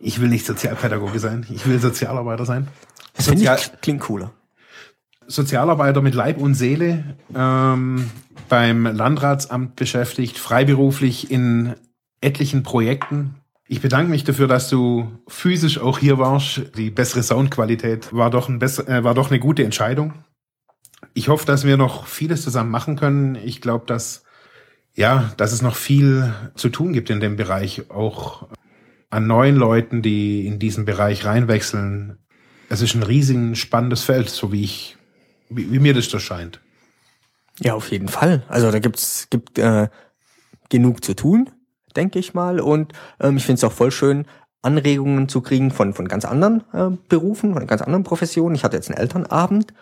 [0.00, 1.46] Ich will nicht Sozialpädagoge sein.
[1.50, 2.68] Ich will Sozialarbeiter sein.
[3.14, 4.32] Das Sozial ich, klingt cooler.
[5.26, 8.10] Sozialarbeiter mit Leib und Seele ähm,
[8.48, 11.74] beim Landratsamt beschäftigt, freiberuflich in
[12.20, 13.36] etlichen Projekten.
[13.68, 16.76] Ich bedanke mich dafür, dass du physisch auch hier warst.
[16.76, 20.14] Die bessere Soundqualität war doch, ein besser, äh, war doch eine gute Entscheidung
[21.14, 23.34] ich hoffe, dass wir noch vieles zusammen machen können.
[23.36, 24.24] Ich glaube, dass
[24.94, 28.48] ja, dass es noch viel zu tun gibt in dem Bereich, auch
[29.10, 32.18] an neuen Leuten, die in diesen Bereich reinwechseln.
[32.68, 34.96] Es ist ein riesig spannendes Feld, so wie ich,
[35.48, 36.60] wie, wie mir das so scheint.
[37.60, 38.42] Ja, auf jeden Fall.
[38.48, 39.88] Also da gibt's gibt äh,
[40.68, 41.50] genug zu tun,
[41.96, 42.60] denke ich mal.
[42.60, 44.26] Und ähm, ich finde es auch voll schön,
[44.62, 48.54] Anregungen zu kriegen von von ganz anderen äh, Berufen, von ganz anderen Professionen.
[48.54, 49.74] Ich hatte jetzt einen Elternabend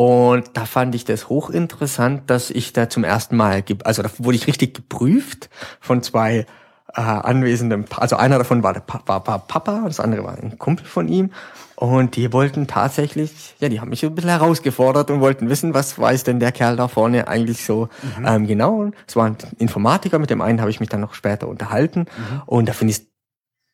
[0.00, 4.34] und da fand ich das hochinteressant, dass ich da zum ersten Mal, also da wurde
[4.34, 6.46] ich richtig geprüft von zwei
[6.94, 10.38] äh, anwesenden, also einer davon war, der pa war, war Papa und das andere war
[10.38, 11.32] ein Kumpel von ihm.
[11.76, 15.98] Und die wollten tatsächlich, ja, die haben mich ein bisschen herausgefordert und wollten wissen, was
[15.98, 18.26] weiß denn der Kerl da vorne eigentlich so mhm.
[18.26, 18.90] ähm, genau.
[19.06, 22.00] Es war ein Informatiker, mit dem einen habe ich mich dann noch später unterhalten.
[22.00, 22.42] Mhm.
[22.46, 23.09] Und da finde ich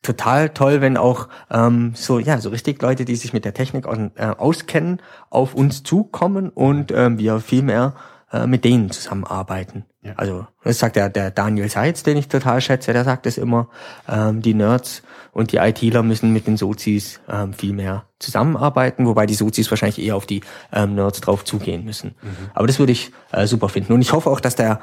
[0.07, 3.87] total toll, wenn auch ähm, so ja so richtig Leute, die sich mit der Technik
[3.87, 7.95] aus, äh, auskennen, auf uns zukommen und ähm, wir viel mehr
[8.33, 9.85] äh, mit denen zusammenarbeiten.
[10.03, 10.13] Ja.
[10.17, 13.69] Also das sagt der, der Daniel Seitz, den ich total schätze, der sagt es immer,
[14.09, 15.03] ähm, die Nerds
[15.33, 19.99] und die ITler müssen mit den Sozis ähm, viel mehr zusammenarbeiten, wobei die Sozis wahrscheinlich
[19.99, 20.43] eher auf die
[20.73, 22.15] ähm, Nerds drauf zugehen müssen.
[22.23, 22.51] Mhm.
[22.55, 23.93] Aber das würde ich äh, super finden.
[23.93, 24.81] Und ich hoffe auch, dass der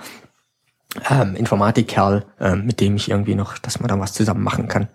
[1.10, 4.88] ähm, Informatikkerl, ähm, mit dem ich irgendwie noch, dass man da was zusammen machen kann.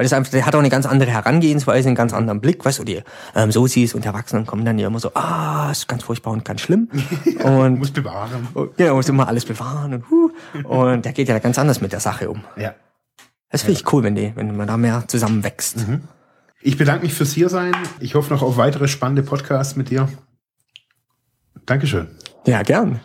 [0.00, 2.78] Weil das einfach, der hat auch eine ganz andere Herangehensweise, einen ganz anderen Blick, weißt
[2.78, 3.02] du, die
[3.34, 6.62] ähm, Sozis und Erwachsenen kommen dann ja immer so, ah, ist ganz furchtbar und ganz
[6.62, 6.88] schlimm.
[7.44, 8.48] und muss bewahren.
[8.54, 10.30] Und, genau, muss immer alles bewahren und huh.
[10.64, 12.42] Und der geht ja ganz anders mit der Sache um.
[12.56, 12.74] Ja.
[13.50, 15.86] Das finde ich cool, wenn die, wenn man da mehr zusammenwächst.
[15.86, 16.04] Mhm.
[16.62, 17.74] Ich bedanke mich fürs Hiersein.
[18.00, 20.08] Ich hoffe noch auf weitere spannende Podcasts mit dir.
[21.66, 22.08] Dankeschön.
[22.46, 23.00] Ja, gern.